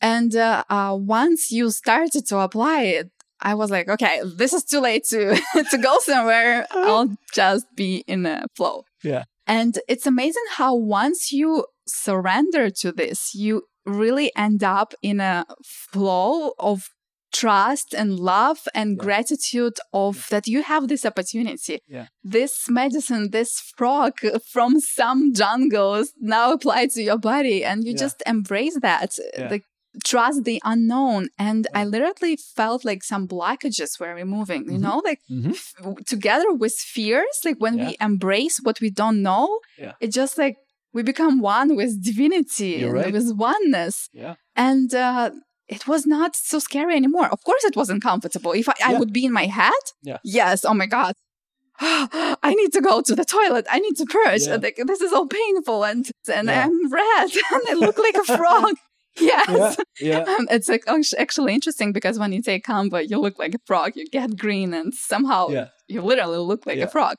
And 0.00 0.34
uh, 0.34 0.64
uh, 0.70 0.96
once 0.98 1.50
you 1.50 1.70
started 1.70 2.24
to 2.30 2.38
apply 2.38 2.82
it, 2.98 3.08
I 3.42 3.54
was 3.54 3.70
like, 3.70 3.88
okay, 3.88 4.20
this 4.36 4.52
is 4.52 4.64
too 4.64 4.80
late 4.80 5.04
to 5.10 5.34
to 5.70 5.78
go 5.78 5.98
somewhere. 6.00 6.66
I'll 6.70 7.16
just 7.34 7.66
be 7.76 8.04
in 8.06 8.26
a 8.26 8.44
flow. 8.54 8.84
Yeah. 9.02 9.24
And 9.46 9.78
it's 9.88 10.06
amazing 10.06 10.44
how 10.56 10.74
once 10.74 11.32
you 11.32 11.64
surrender 11.86 12.70
to 12.70 12.92
this, 12.92 13.34
you 13.34 13.62
really 13.86 14.30
end 14.36 14.62
up 14.62 14.94
in 15.02 15.20
a 15.20 15.44
flow 15.64 16.52
of 16.58 16.90
trust 17.32 17.94
and 17.94 18.18
love 18.18 18.66
and 18.74 18.96
Yeah. 18.96 19.04
gratitude 19.04 19.76
of 19.92 20.26
that 20.30 20.46
you 20.48 20.62
have 20.62 20.88
this 20.88 21.06
opportunity. 21.06 21.78
Yeah. 21.88 22.06
This 22.24 22.68
medicine, 22.68 23.30
this 23.30 23.60
frog 23.76 24.14
from 24.52 24.80
some 24.80 25.32
jungles 25.32 26.12
now 26.20 26.52
applied 26.52 26.90
to 26.90 27.02
your 27.02 27.18
body 27.18 27.64
and 27.64 27.84
you 27.84 27.92
Yeah. 27.92 27.98
just 28.04 28.22
embrace 28.26 28.76
that. 28.82 29.16
Yeah. 29.38 29.58
Trust 30.04 30.44
the 30.44 30.60
unknown. 30.64 31.28
And 31.38 31.66
I 31.74 31.84
literally 31.84 32.36
felt 32.36 32.84
like 32.84 33.02
some 33.02 33.26
blockages 33.26 33.98
were 34.00 34.14
removing, 34.14 34.64
you 34.66 34.78
Mhm. 34.78 34.80
know, 34.86 34.98
like 35.04 35.20
Mhm. 35.30 35.50
f- 35.50 35.74
together 36.06 36.52
with 36.52 36.74
fears, 36.74 37.36
like 37.44 37.56
when 37.58 37.76
Yeah. 37.76 37.86
we 37.88 37.96
embrace 38.00 38.56
what 38.62 38.80
we 38.80 38.90
don't 38.90 39.20
know, 39.22 39.58
Yeah. 39.78 39.94
it 40.00 40.12
just 40.12 40.38
like 40.38 40.56
we 40.92 41.02
become 41.02 41.40
one 41.40 41.68
with 41.76 41.92
divinity 42.10 42.84
right. 42.84 43.12
with 43.12 43.32
oneness. 43.36 44.08
Yeah. 44.12 44.34
And 44.56 44.94
uh, 44.94 45.30
it 45.68 45.86
was 45.86 46.02
not 46.06 46.34
so 46.36 46.58
scary 46.58 46.94
anymore. 46.96 47.28
Of 47.36 47.40
course, 47.44 47.64
it 47.64 47.76
wasn't 47.76 48.02
comfortable 48.02 48.52
If 48.52 48.68
I, 48.68 48.74
I 48.90 48.94
would 48.98 49.12
be 49.12 49.24
in 49.24 49.32
my 49.32 49.46
head, 49.46 49.82
yes, 50.24 50.64
oh 50.64 50.74
my 50.74 50.86
God. 50.86 51.14
I 51.80 52.54
need 52.60 52.72
to 52.74 52.80
go 52.80 53.00
to 53.00 53.14
the 53.14 53.24
toilet. 53.24 53.66
I 53.70 53.78
need 53.78 53.96
to 53.96 54.04
purge. 54.04 54.42
Yeah. 54.46 54.56
Like, 54.56 54.78
this 54.90 55.00
is 55.00 55.12
all 55.12 55.26
painful 55.26 55.84
and 55.84 56.10
and 56.32 56.48
Yeah. 56.48 56.64
I'm 56.64 56.90
red 56.92 57.30
and 57.52 57.62
I 57.70 57.74
look 57.74 57.98
like 57.98 58.16
a 58.16 58.24
frog. 58.36 58.74
Yes. 59.18 59.76
Yeah. 60.00 60.24
Yeah. 60.24 60.24
Um, 60.38 60.46
it's 60.50 60.68
like 60.68 60.84
actually 61.18 61.54
interesting 61.54 61.92
because 61.92 62.18
when 62.18 62.32
you 62.32 62.42
take 62.42 62.64
Kamba, 62.64 63.06
you 63.08 63.18
look 63.20 63.38
like 63.38 63.54
a 63.54 63.58
frog. 63.66 63.92
You 63.96 64.06
get 64.06 64.36
green 64.36 64.72
and 64.74 64.94
somehow 64.94 65.48
Yeah. 65.48 65.68
you 65.88 66.02
literally 66.02 66.38
look 66.38 66.66
like 66.66 66.78
Yeah. 66.78 66.84
a 66.84 66.88
frog. 66.88 67.16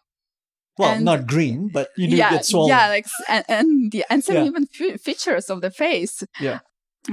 Well, 0.78 0.92
And- 0.96 1.06
not 1.06 1.28
green, 1.28 1.70
but 1.72 1.90
you 1.98 2.10
do 2.10 2.16
yeah, 2.16 2.32
get 2.32 2.46
swollen. 2.46 2.70
yeah, 2.70 2.88
like 2.88 3.06
and 3.28 3.46
and, 3.50 3.94
yeah, 3.94 4.04
and 4.10 4.24
some 4.24 4.38
even 4.38 4.66
fe- 4.68 4.98
features 4.98 5.50
of 5.50 5.62
the 5.62 5.70
face. 5.70 6.24
Yeah. 6.40 6.60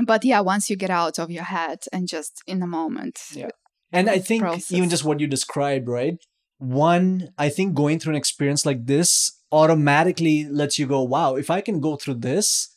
But 0.07 0.25
yeah, 0.25 0.41
once 0.41 0.71
you 0.71 0.77
get 0.77 0.91
out 0.91 1.19
of 1.19 1.31
your 1.31 1.45
head 1.45 1.81
and 1.93 2.07
just 2.09 2.41
in 2.47 2.61
the 2.61 2.67
moment. 2.67 3.19
Yeah. 3.33 3.49
And 3.93 4.09
I 4.09 4.19
think 4.21 4.43
process. 4.43 4.71
even 4.73 4.89
just 4.91 5.05
what 5.05 5.19
you 5.19 5.27
described, 5.27 5.89
right? 5.89 6.15
One, 6.59 7.29
I 7.39 7.49
think 7.49 7.75
going 7.75 7.99
through 7.99 8.13
an 8.13 8.17
experience 8.19 8.65
like 8.67 8.87
this 8.87 9.33
automatically 9.51 10.45
lets 10.49 10.79
you 10.79 10.87
go, 10.87 11.03
wow, 11.03 11.37
if 11.37 11.51
I 11.51 11.61
can 11.61 11.81
go 11.81 11.97
through 11.97 12.15
this, 12.21 12.77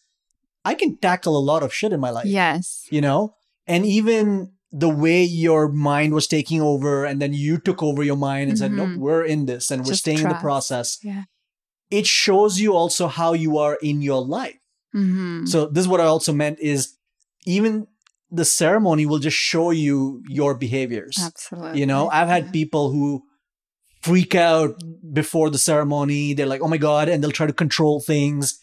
I 0.63 0.73
can 0.75 0.97
tackle 0.97 1.37
a 1.37 1.39
lot 1.51 1.63
of 1.63 1.73
shit 1.73 1.91
in 1.93 1.99
my 1.99 2.09
life. 2.11 2.25
Yes. 2.25 2.87
You 2.91 3.01
know? 3.01 3.35
And 3.67 3.85
even 3.85 4.51
the 4.71 4.89
way 4.89 5.23
your 5.23 5.67
mind 5.69 6.13
was 6.13 6.27
taking 6.27 6.61
over 6.61 7.03
and 7.05 7.21
then 7.21 7.33
you 7.33 7.57
took 7.57 7.83
over 7.83 8.03
your 8.03 8.15
mind 8.15 8.49
and 8.49 8.57
said, 8.57 8.71
Mhm. 8.71 8.75
nope, 8.75 8.97
we're 8.97 9.25
in 9.25 9.45
this 9.45 9.69
and 9.71 9.83
we're 9.85 9.93
staying 9.95 10.19
in 10.19 10.29
the 10.29 10.35
process. 10.35 10.97
Yeah. 11.03 11.23
It 11.89 12.07
shows 12.07 12.59
you 12.59 12.73
also 12.73 13.07
how 13.07 13.33
you 13.33 13.57
are 13.57 13.75
in 13.81 14.01
your 14.01 14.23
life. 14.25 14.55
hmm 14.93 15.45
So 15.45 15.67
this 15.67 15.81
is 15.81 15.87
what 15.87 16.01
I 16.01 16.05
also 16.05 16.31
meant 16.33 16.59
is 16.59 16.95
even 17.45 17.87
the 18.29 18.45
ceremony 18.45 19.05
will 19.05 19.19
just 19.19 19.37
show 19.37 19.71
you 19.71 20.21
your 20.29 20.53
behaviors. 20.55 21.17
Absolutely. 21.21 21.79
You 21.79 21.85
know, 21.85 22.09
I've 22.09 22.27
had 22.29 22.45
Yeah. 22.45 22.51
people 22.51 22.91
who 22.91 23.23
freak 24.03 24.35
out 24.35 24.81
before 25.13 25.49
the 25.49 25.57
ceremony. 25.57 26.33
They're 26.33 26.45
like, 26.53 26.61
oh 26.61 26.67
my 26.67 26.77
God, 26.77 27.09
and 27.09 27.21
they'll 27.23 27.31
try 27.31 27.47
to 27.47 27.53
control 27.53 27.99
things. 27.99 28.57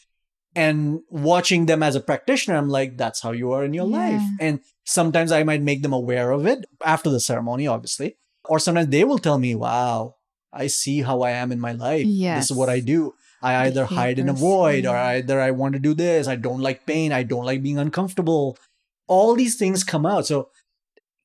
And 0.54 1.00
watching 1.10 1.66
them 1.66 1.82
as 1.82 1.94
a 1.94 2.00
practitioner, 2.00 2.56
I'm 2.56 2.68
like, 2.68 2.96
that's 2.96 3.20
how 3.20 3.32
you 3.32 3.52
are 3.52 3.64
in 3.64 3.74
your 3.74 3.84
life. 3.86 4.22
And 4.40 4.60
sometimes 4.84 5.30
I 5.30 5.44
might 5.44 5.62
make 5.62 5.82
them 5.82 5.92
aware 5.92 6.30
of 6.32 6.46
it 6.46 6.64
after 6.84 7.10
the 7.10 7.20
ceremony, 7.20 7.66
obviously. 7.66 8.16
Or 8.44 8.58
sometimes 8.58 8.88
they 8.88 9.04
will 9.04 9.18
tell 9.18 9.38
me, 9.38 9.54
wow, 9.54 10.16
I 10.52 10.66
see 10.68 11.02
how 11.02 11.20
I 11.22 11.30
am 11.32 11.52
in 11.52 11.60
my 11.60 11.72
life. 11.72 12.06
This 12.36 12.50
is 12.50 12.56
what 12.56 12.68
I 12.68 12.80
do. 12.80 13.14
I 13.42 13.66
either 13.66 13.84
hide 13.84 14.18
and 14.18 14.28
avoid, 14.30 14.84
or 14.84 14.96
either 14.96 15.40
I 15.40 15.52
want 15.52 15.74
to 15.74 15.78
do 15.78 15.94
this. 15.94 16.26
I 16.26 16.34
don't 16.34 16.60
like 16.60 16.86
pain. 16.86 17.12
I 17.12 17.22
don't 17.22 17.44
like 17.44 17.62
being 17.62 17.78
uncomfortable. 17.78 18.58
All 19.06 19.36
these 19.36 19.56
things 19.56 19.84
come 19.84 20.04
out. 20.06 20.26
So 20.26 20.48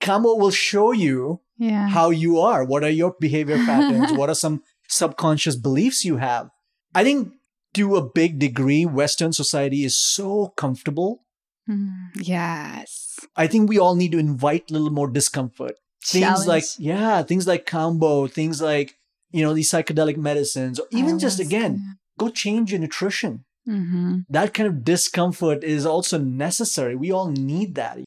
Kambo 0.02 0.38
will 0.38 0.52
show 0.52 0.92
you 0.92 1.40
Yeah. 1.58 1.88
how 1.88 2.10
you 2.12 2.40
are. 2.40 2.64
What 2.66 2.84
are 2.84 2.90
your 2.90 3.16
behavior 3.20 3.58
patterns? 3.66 4.12
what 4.12 4.30
are 4.30 4.36
some 4.36 4.62
subconscious 4.90 5.56
beliefs 5.56 6.06
you 6.06 6.18
have? 6.18 6.50
I 6.94 7.04
think 7.04 7.32
to 7.74 7.96
a 7.96 8.08
big 8.08 8.40
degree, 8.40 8.86
Western 8.86 9.34
society 9.34 9.84
is 9.84 9.98
so 9.98 10.54
comfortable. 10.58 11.24
Mm, 11.70 12.10
yes. 12.16 13.20
I 13.36 13.48
think 13.48 13.70
we 13.70 13.80
all 13.80 13.96
need 13.96 14.12
to 14.12 14.20
invite 14.20 14.70
a 14.70 14.74
little 14.74 14.92
more 14.92 15.10
discomfort. 15.10 15.76
Things 16.06 16.46
like, 16.48 16.66
yeah, 16.78 17.24
things 17.24 17.48
like 17.48 17.66
Kambo, 17.66 18.30
things 18.30 18.62
like, 18.62 18.96
you 19.32 19.42
know, 19.44 19.54
these 19.54 19.72
psychedelic 19.72 20.18
medicines, 20.18 20.80
or 20.80 20.86
even 20.92 21.18
just 21.20 21.40
again, 21.40 21.98
go 22.20 22.30
change 22.30 22.72
your 22.72 22.82
nutrition. 22.82 23.46
Mhm. 23.68 24.26
That 24.30 24.54
kind 24.54 24.68
of 24.68 24.84
discomfort 24.84 25.64
is 25.64 25.86
also 25.86 26.18
necessary. 26.20 26.96
We 26.98 27.12
all 27.12 27.30
need 27.32 27.76
that. 27.76 28.00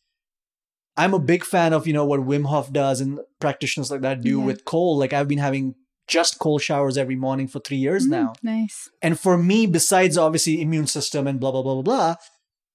I'm 0.99 1.15
a 1.15 1.19
big 1.19 1.45
fan 1.45 1.73
of, 1.73 1.87
you 1.87 1.93
know, 1.95 2.05
what 2.05 2.21
Wim 2.21 2.47
Hof 2.47 2.71
does 2.73 3.01
and 3.01 3.21
practitioners 3.41 3.91
like 3.91 4.03
that 4.03 4.21
do 4.23 4.39
Yeah. 4.41 4.45
with 4.45 4.65
cold. 4.67 4.99
Like 4.99 5.13
I've 5.15 5.29
been 5.29 5.39
having 5.39 5.75
just 6.07 6.39
cold 6.39 6.63
showers 6.63 6.97
every 6.97 7.17
morning 7.17 7.49
for 7.49 7.61
three 7.61 7.77
years 7.79 8.07
Mm, 8.07 8.11
now. 8.11 8.33
Nice. 8.43 8.89
And 9.03 9.19
for 9.19 9.37
me, 9.37 9.67
besides 9.67 10.17
obviously 10.17 10.61
immune 10.63 10.87
system 10.87 11.27
and 11.27 11.41
blah, 11.41 11.51
blah, 11.51 11.63
blah, 11.63 11.75
blah, 11.75 11.83
blah, 11.83 12.15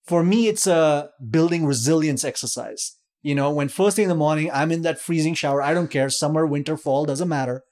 for 0.06 0.24
me, 0.24 0.48
it's 0.48 0.68
a 0.68 1.10
building 1.30 1.66
resilience 1.66 2.24
exercise. 2.24 2.96
You 3.22 3.36
know, 3.36 3.52
when 3.52 3.70
first 3.70 3.96
thing 3.96 4.04
in 4.04 4.10
the 4.10 4.16
morning, 4.16 4.50
I'm 4.52 4.72
in 4.72 4.82
that 4.82 5.00
freezing 5.00 5.36
shower. 5.36 5.62
I 5.62 5.74
don't 5.74 5.90
care. 5.92 6.10
Summer, 6.10 6.46
winter, 6.46 6.76
fall, 6.76 7.06
doesn't 7.06 7.30
matter. 7.30 7.64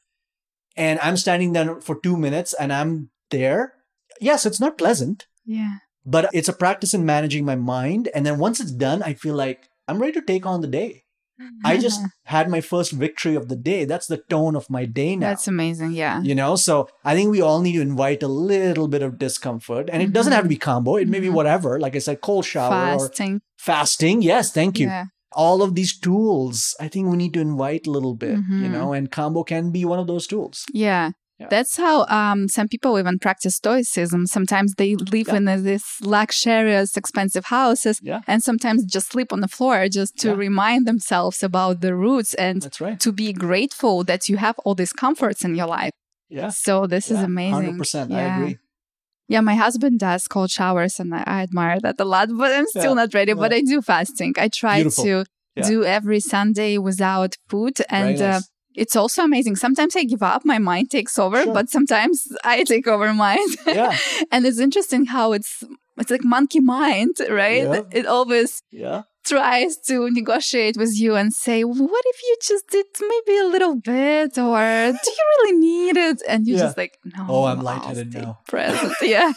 And 0.77 0.99
I'm 0.99 1.17
standing 1.17 1.53
there 1.53 1.81
for 1.81 1.99
two 1.99 2.15
minutes 2.15 2.53
and 2.53 2.71
I'm 2.71 3.09
there. 3.31 3.73
Yes, 4.21 4.45
it's 4.45 4.59
not 4.59 4.77
pleasant, 4.77 5.25
Yeah. 5.45 5.77
but 6.05 6.29
it's 6.33 6.47
a 6.47 6.53
practice 6.53 6.93
in 6.93 7.05
managing 7.05 7.45
my 7.45 7.55
mind. 7.55 8.09
And 8.13 8.25
then 8.25 8.37
once 8.37 8.59
it's 8.59 8.71
done, 8.71 9.01
I 9.03 9.13
feel 9.13 9.35
like 9.35 9.67
I'm 9.87 9.99
ready 9.99 10.13
to 10.13 10.21
take 10.21 10.45
on 10.45 10.61
the 10.61 10.67
day. 10.67 11.03
I 11.63 11.77
just 11.77 12.01
had 12.25 12.49
my 12.49 12.61
first 12.61 12.91
victory 12.91 13.35
of 13.35 13.47
the 13.49 13.55
day. 13.55 13.85
That's 13.85 14.07
the 14.07 14.17
tone 14.17 14.55
of 14.55 14.69
my 14.69 14.85
day 14.85 15.15
now. 15.15 15.27
That's 15.29 15.47
amazing. 15.47 15.91
Yeah. 15.93 16.21
you 16.21 16.35
know, 16.35 16.55
so 16.55 16.87
I 17.03 17.15
think 17.15 17.31
we 17.31 17.41
all 17.41 17.61
need 17.61 17.73
to 17.73 17.81
invite 17.81 18.21
a 18.23 18.27
little 18.27 18.87
bit 18.87 19.01
of 19.01 19.17
discomfort, 19.17 19.89
and 19.91 20.01
it 20.03 20.13
doesn't 20.13 20.33
have 20.33 20.43
to 20.43 20.49
be 20.49 20.57
Kambo. 20.57 21.01
It 21.01 21.07
may 21.07 21.19
be 21.19 21.27
Mhm. 21.27 21.33
whatever. 21.33 21.79
Like 21.79 21.95
I 21.95 21.99
said, 21.99 22.21
cold 22.21 22.45
shower 22.45 22.95
or 22.95 22.99
Fasting. 23.07 23.41
fasting. 23.57 24.21
Yes, 24.21 24.51
thank 24.51 24.79
you. 24.79 24.87
Yeah. 24.87 25.05
All 25.31 25.61
of 25.61 25.75
these 25.75 25.97
tools, 25.97 26.75
I 26.79 26.87
think 26.87 27.07
we 27.07 27.15
need 27.17 27.33
to 27.35 27.39
invite 27.41 27.85
a 27.87 27.91
little 27.91 28.15
bit. 28.15 28.37
You 28.37 28.67
Mhm. 28.67 28.71
know, 28.71 28.93
and 28.93 29.11
Kambo 29.11 29.45
can 29.45 29.71
be 29.71 29.85
one 29.85 29.99
of 29.99 30.07
those 30.07 30.25
tools. 30.27 30.65
Yeah. 30.73 31.11
Yeah. 31.39 31.47
That's 31.49 31.77
how 31.77 32.05
um, 32.07 32.47
some 32.49 32.67
people 32.67 32.99
even 32.99 33.17
practice 33.17 33.55
stoicism. 33.55 34.27
Sometimes 34.27 34.75
they 34.75 34.95
live 34.95 35.27
Yeah. 35.29 35.35
in 35.37 35.47
uh, 35.47 35.57
these 35.57 35.85
luxurious, 36.01 36.97
expensive 36.97 37.45
houses, 37.45 37.99
Yeah, 38.03 38.21
and 38.27 38.43
sometimes 38.43 38.83
just 38.85 39.11
sleep 39.13 39.31
on 39.31 39.39
the 39.41 39.47
floor 39.47 39.87
just 39.87 40.17
to 40.17 40.35
remind 40.35 40.85
themselves 40.85 41.41
about 41.43 41.79
the 41.81 41.95
roots 41.95 42.33
and 42.33 42.59
right. 42.81 42.99
to 42.99 43.11
be 43.13 43.31
grateful 43.33 44.03
that 44.03 44.27
you 44.29 44.37
have 44.37 44.55
all 44.65 44.75
these 44.75 44.91
comforts 44.93 45.43
in 45.45 45.55
your 45.55 45.67
life. 45.67 45.91
Yeah, 46.29 46.49
So 46.49 46.85
this 46.87 47.09
is 47.09 47.19
amazing. 47.19 47.53
Hundred 47.53 47.77
percent. 47.77 48.11
I 48.11 48.21
agree. 48.35 48.57
Yeah, 49.29 49.41
my 49.41 49.55
husband 49.55 49.99
does 49.99 50.27
cold 50.27 50.49
showers, 50.51 50.99
and 50.99 51.13
I, 51.15 51.23
I 51.25 51.41
admire 51.43 51.79
that 51.81 51.95
a 51.99 52.05
lot. 52.05 52.29
But 52.41 52.51
I'm 52.51 52.67
still 52.67 52.95
not 52.95 53.13
ready. 53.13 53.33
But 53.33 53.53
I 53.53 53.61
do 53.61 53.81
fasting. 53.81 54.33
I 54.37 54.47
try 54.49 54.77
Beautiful. 54.81 55.03
to 55.05 55.25
do 55.71 55.83
every 55.83 56.19
Sunday 56.19 56.77
without 56.77 57.37
food, 57.47 57.75
and 57.89 58.17
Very 58.17 58.29
uh, 58.29 58.33
nice. 58.33 58.49
It's 58.83 58.95
also 58.95 59.19
amazing. 59.29 59.55
Sometimes 59.65 59.93
I 59.95 60.03
give 60.13 60.23
up, 60.33 60.41
my 60.45 60.59
mind 60.71 60.87
takes 60.97 61.19
over, 61.19 61.43
Sure. 61.43 61.53
but 61.57 61.69
sometimes 61.69 62.15
I 62.43 62.63
take 62.63 62.87
over 62.93 63.13
mind. 63.13 63.49
yeah, 63.67 63.93
and 64.31 64.45
it's 64.47 64.59
interesting 64.67 65.05
how 65.15 65.33
it's 65.37 65.53
it's 65.99 66.11
like 66.15 66.23
monkey 66.23 66.61
mind, 66.77 67.15
right? 67.43 67.63
Yeah. 67.67 67.81
It 67.99 68.05
always 68.15 68.51
yeah, 68.71 69.01
tries 69.25 69.77
to 69.89 70.09
negotiate 70.19 70.75
with 70.77 70.93
you 71.03 71.11
and 71.19 71.29
say, 71.33 71.57
"What 71.63 72.03
if 72.13 72.17
you 72.27 72.35
just 72.51 72.65
did 72.75 72.85
maybe 73.11 73.35
a 73.45 73.47
little 73.55 73.75
bit, 73.93 74.31
or 74.37 74.59
do 75.05 75.09
you 75.17 75.25
really 75.35 75.55
need 75.69 75.95
it?" 76.09 76.19
And 76.29 76.47
you're 76.47 76.57
Yeah. 76.57 76.65
just 76.67 76.77
like, 76.83 76.93
"No, 77.15 77.25
Oh, 77.29 77.43
I'm 77.51 77.61
lightheaded 77.69 78.13
now." 78.13 78.39
Present, 78.47 78.93
yeah." 79.15 79.33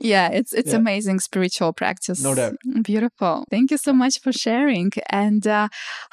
Yeah, 0.00 0.28
it's 0.38 0.52
it's 0.52 0.72
Yeah. 0.72 0.78
amazing 0.78 1.20
spiritual 1.20 1.72
practice. 1.72 2.20
No 2.22 2.34
doubt. 2.34 2.56
Beautiful. 2.82 3.44
Thank 3.50 3.70
you 3.70 3.78
so 3.78 3.92
much 3.92 4.20
for 4.20 4.32
sharing. 4.32 4.90
And 5.10 5.46
uh, 5.46 5.68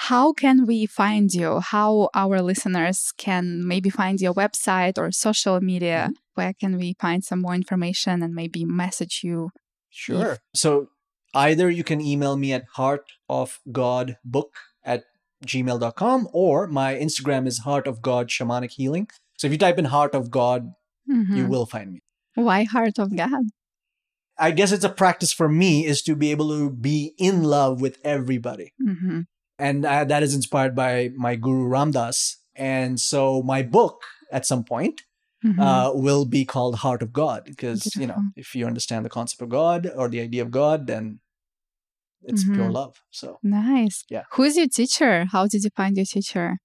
how 0.10 0.34
can 0.34 0.66
we 0.66 0.86
find 0.86 1.34
you? 1.34 1.60
How 1.60 2.10
our 2.14 2.42
listeners 2.42 3.12
can 3.18 3.68
maybe 3.68 3.90
find 3.90 4.22
your 4.22 4.34
website 4.34 4.98
or 4.98 5.12
social 5.12 5.60
media? 5.62 6.02
Mm-hmm. 6.10 6.14
Where 6.36 6.54
can 6.54 6.78
we 6.78 6.96
find 7.00 7.24
some 7.24 7.42
more 7.42 7.56
information 7.56 8.22
and 8.24 8.34
maybe 8.36 8.64
message 8.66 9.22
you? 9.24 9.50
sure. 9.96 10.38
So 10.56 10.88
either 11.36 11.70
you 11.70 11.84
can 11.84 12.00
email 12.02 12.36
me 12.38 12.52
at 12.54 12.64
heartofgodbook 12.78 14.52
at 14.84 15.04
gmail.com 15.46 16.28
or 16.34 16.68
my 16.68 16.96
Instagram 16.96 17.48
is 17.48 17.60
Heart 17.60 17.88
of 17.88 18.02
God 18.02 18.30
Shamanic 18.30 18.72
Healing. 18.72 19.08
So 19.38 19.48
if 19.48 19.52
you 19.54 19.58
type 19.60 19.78
in 19.78 19.86
Heart 19.86 20.16
of 20.16 20.32
God, 20.32 20.74
you 21.08 21.16
Mhm. 21.46 21.48
will 21.50 21.66
find 21.66 21.92
me. 21.94 22.00
Why 22.36 22.64
Heart 22.64 22.98
of 23.00 23.16
God? 23.16 23.44
I 24.38 24.52
guess 24.52 24.72
it's 24.72 24.84
a 24.84 24.90
practice 24.90 25.32
for 25.32 25.48
me 25.48 25.86
is 25.86 26.02
to 26.04 26.16
be 26.16 26.32
able 26.32 26.50
to 26.50 26.70
be 26.70 27.14
in 27.18 27.44
love 27.44 27.82
with 27.82 27.98
everybody. 28.04 28.74
hmm 28.80 29.22
And 29.60 29.86
uh, 29.86 30.04
that 30.06 30.24
is 30.24 30.34
inspired 30.34 30.76
by 30.76 31.12
my 31.16 31.36
guru 31.36 31.66
Ram 31.68 31.92
Dass. 31.92 32.38
And 32.56 33.00
so 33.00 33.44
my 33.44 33.62
book 33.64 34.02
at 34.32 34.46
some 34.46 34.64
point 34.64 35.02
Mhm. 35.44 35.60
uh, 35.60 35.92
will 35.94 36.26
be 36.26 36.46
called 36.46 36.76
Heart 36.84 37.02
of 37.04 37.12
God 37.12 37.44
because, 37.46 37.96
you 37.96 38.08
know, 38.08 38.22
if 38.36 38.56
you 38.56 38.66
understand 38.66 39.06
the 39.06 39.10
concept 39.10 39.42
of 39.42 39.50
God 39.50 39.90
or 39.96 40.08
the 40.10 40.22
idea 40.22 40.42
of 40.42 40.52
God, 40.52 40.88
then 40.88 41.20
it's 42.24 42.44
pure 42.44 42.70
Mhm. 42.70 42.74
love. 42.74 43.02
So 43.12 43.40
nice. 43.44 44.06
Yeah. 44.10 44.24
Who 44.34 44.44
is 44.44 44.56
your 44.58 44.68
teacher? 44.68 45.26
How 45.26 45.48
did 45.48 45.64
you 45.64 45.70
find 45.76 45.96
your 45.98 46.06
teacher? 46.06 46.58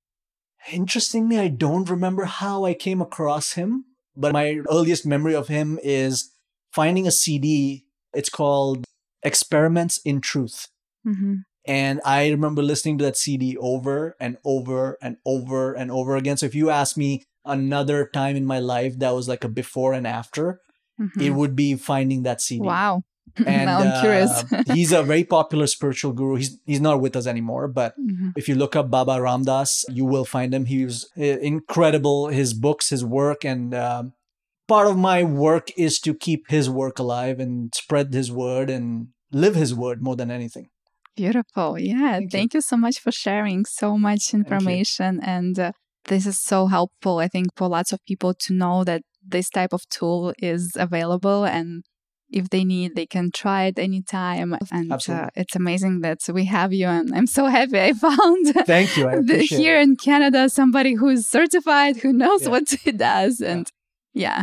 interestingly, 0.73 1.39
I 1.39 1.49
don't 1.49 1.89
remember 1.89 2.25
how 2.25 2.65
I 2.65 2.75
came 2.75 3.01
across 3.01 3.53
him, 3.53 3.85
but 4.17 4.33
my 4.33 4.61
earliest 4.71 5.07
memory 5.07 5.35
of 5.35 5.49
him 5.49 5.79
is 5.83 6.31
finding 6.73 7.07
a 7.07 7.11
CD. 7.12 7.85
It's 8.14 8.31
called 8.31 8.85
Experiments 9.23 10.01
in 10.05 10.21
Truth. 10.21 10.69
hmm 11.05 11.45
And 11.66 12.01
I 12.05 12.31
remember 12.31 12.62
listening 12.62 12.97
to 12.99 13.05
that 13.05 13.16
CD 13.16 13.57
over 13.61 14.16
and 14.19 14.39
over 14.45 14.97
and 15.03 15.16
over 15.27 15.75
and 15.75 15.91
over 15.91 16.16
again. 16.16 16.37
So 16.39 16.47
if 16.47 16.55
you 16.55 16.71
ask 16.71 16.97
me 16.97 17.25
another 17.45 18.09
time 18.09 18.37
in 18.37 18.47
my 18.47 18.59
life 18.59 18.99
that 18.99 19.12
was 19.14 19.29
like 19.29 19.45
a 19.45 19.49
before 19.49 19.93
and 19.93 20.07
after, 20.07 20.61
it 21.21 21.31
would 21.31 21.55
be 21.55 21.77
finding 21.77 22.23
that 22.25 22.41
CD. 22.41 22.61
Mm-hmm. 22.61 22.69
Wow. 22.69 23.03
And 23.47 23.66
now 23.66 23.79
I'm 23.85 24.01
curious. 24.01 24.33
uh, 24.33 24.62
he's 24.75 24.91
a 24.93 25.03
very 25.05 25.23
popular 25.23 25.66
spiritual 25.69 26.12
guru. 26.12 26.37
He's 26.37 26.59
he's 26.64 26.81
not 26.81 27.01
with 27.05 27.14
us 27.14 27.27
anymore, 27.29 27.69
but 27.69 27.95
Mhm. 28.01 28.33
if 28.41 28.49
you 28.49 28.57
look 28.57 28.75
up 28.75 28.91
Baba 28.91 29.21
Ram 29.21 29.45
Dass, 29.45 29.85
you 29.93 30.05
will 30.09 30.25
find 30.25 30.51
him. 30.57 30.64
He 30.64 30.85
was 30.89 31.07
uh, 31.16 31.39
incredible. 31.53 32.29
His 32.33 32.51
books, 32.55 32.89
his 32.91 33.05
work, 33.05 33.45
and 33.45 33.75
um, 33.75 34.12
part 34.69 34.87
of 34.87 34.97
my 34.97 35.23
work 35.23 35.71
is 35.77 35.99
to 36.01 36.14
keep 36.14 36.51
his 36.51 36.71
work 36.71 36.99
alive 36.99 37.41
and 37.41 37.75
spread 37.75 38.12
his 38.12 38.31
word 38.31 38.71
and 38.71 39.09
live 39.33 39.55
his 39.55 39.75
word 39.75 40.03
more 40.03 40.14
than 40.14 40.31
anything. 40.31 40.69
Beautiful. 41.16 41.79
Yeah. 41.79 42.19
Thank 42.19 42.31
Thank, 42.31 42.55
you. 42.55 42.59
you. 42.59 42.62
so 42.62 42.77
much 42.77 43.01
for 43.01 43.11
sharing 43.11 43.64
so 43.64 43.99
much 43.99 44.33
information. 44.33 45.21
And 45.21 45.59
uh, 45.59 45.73
this 46.05 46.27
is 46.27 46.41
so 46.41 46.69
helpful, 46.69 47.19
I 47.19 47.27
think, 47.27 47.49
for 47.57 47.69
lots 47.69 47.93
of 47.93 48.05
people 48.07 48.35
to 48.35 48.53
know 48.53 48.85
that 48.85 49.03
this 49.27 49.51
type 49.51 49.73
of 49.73 49.89
tool 49.89 50.33
is 50.39 50.77
available 50.77 51.45
and 51.45 51.83
if 52.31 52.51
they 52.51 52.62
need, 52.62 52.95
they 52.95 53.07
can 53.07 53.31
try 53.35 53.64
it 53.64 53.79
anytime. 53.79 54.55
And 54.71 54.93
uh, 54.93 55.31
it's 55.35 55.57
amazing 55.57 56.03
that 56.03 56.21
we 56.33 56.45
have 56.45 56.73
you. 56.73 56.87
And 56.87 57.14
I'm 57.14 57.27
so 57.27 57.47
happy 57.59 57.81
I 57.81 57.93
found 57.95 58.55
Thank 58.66 58.97
you. 58.97 59.23
The, 59.23 59.39
here 59.39 59.81
it. 59.81 59.83
in 59.83 59.97
Canada 59.97 60.49
somebody 60.49 60.95
who's 60.95 61.27
certified, 61.27 61.97
who 61.99 62.12
knows 62.12 62.45
yeah. 62.45 62.51
what 62.51 62.69
he 62.69 62.93
does. 62.93 63.41
And 63.41 63.71
yeah. 64.12 64.43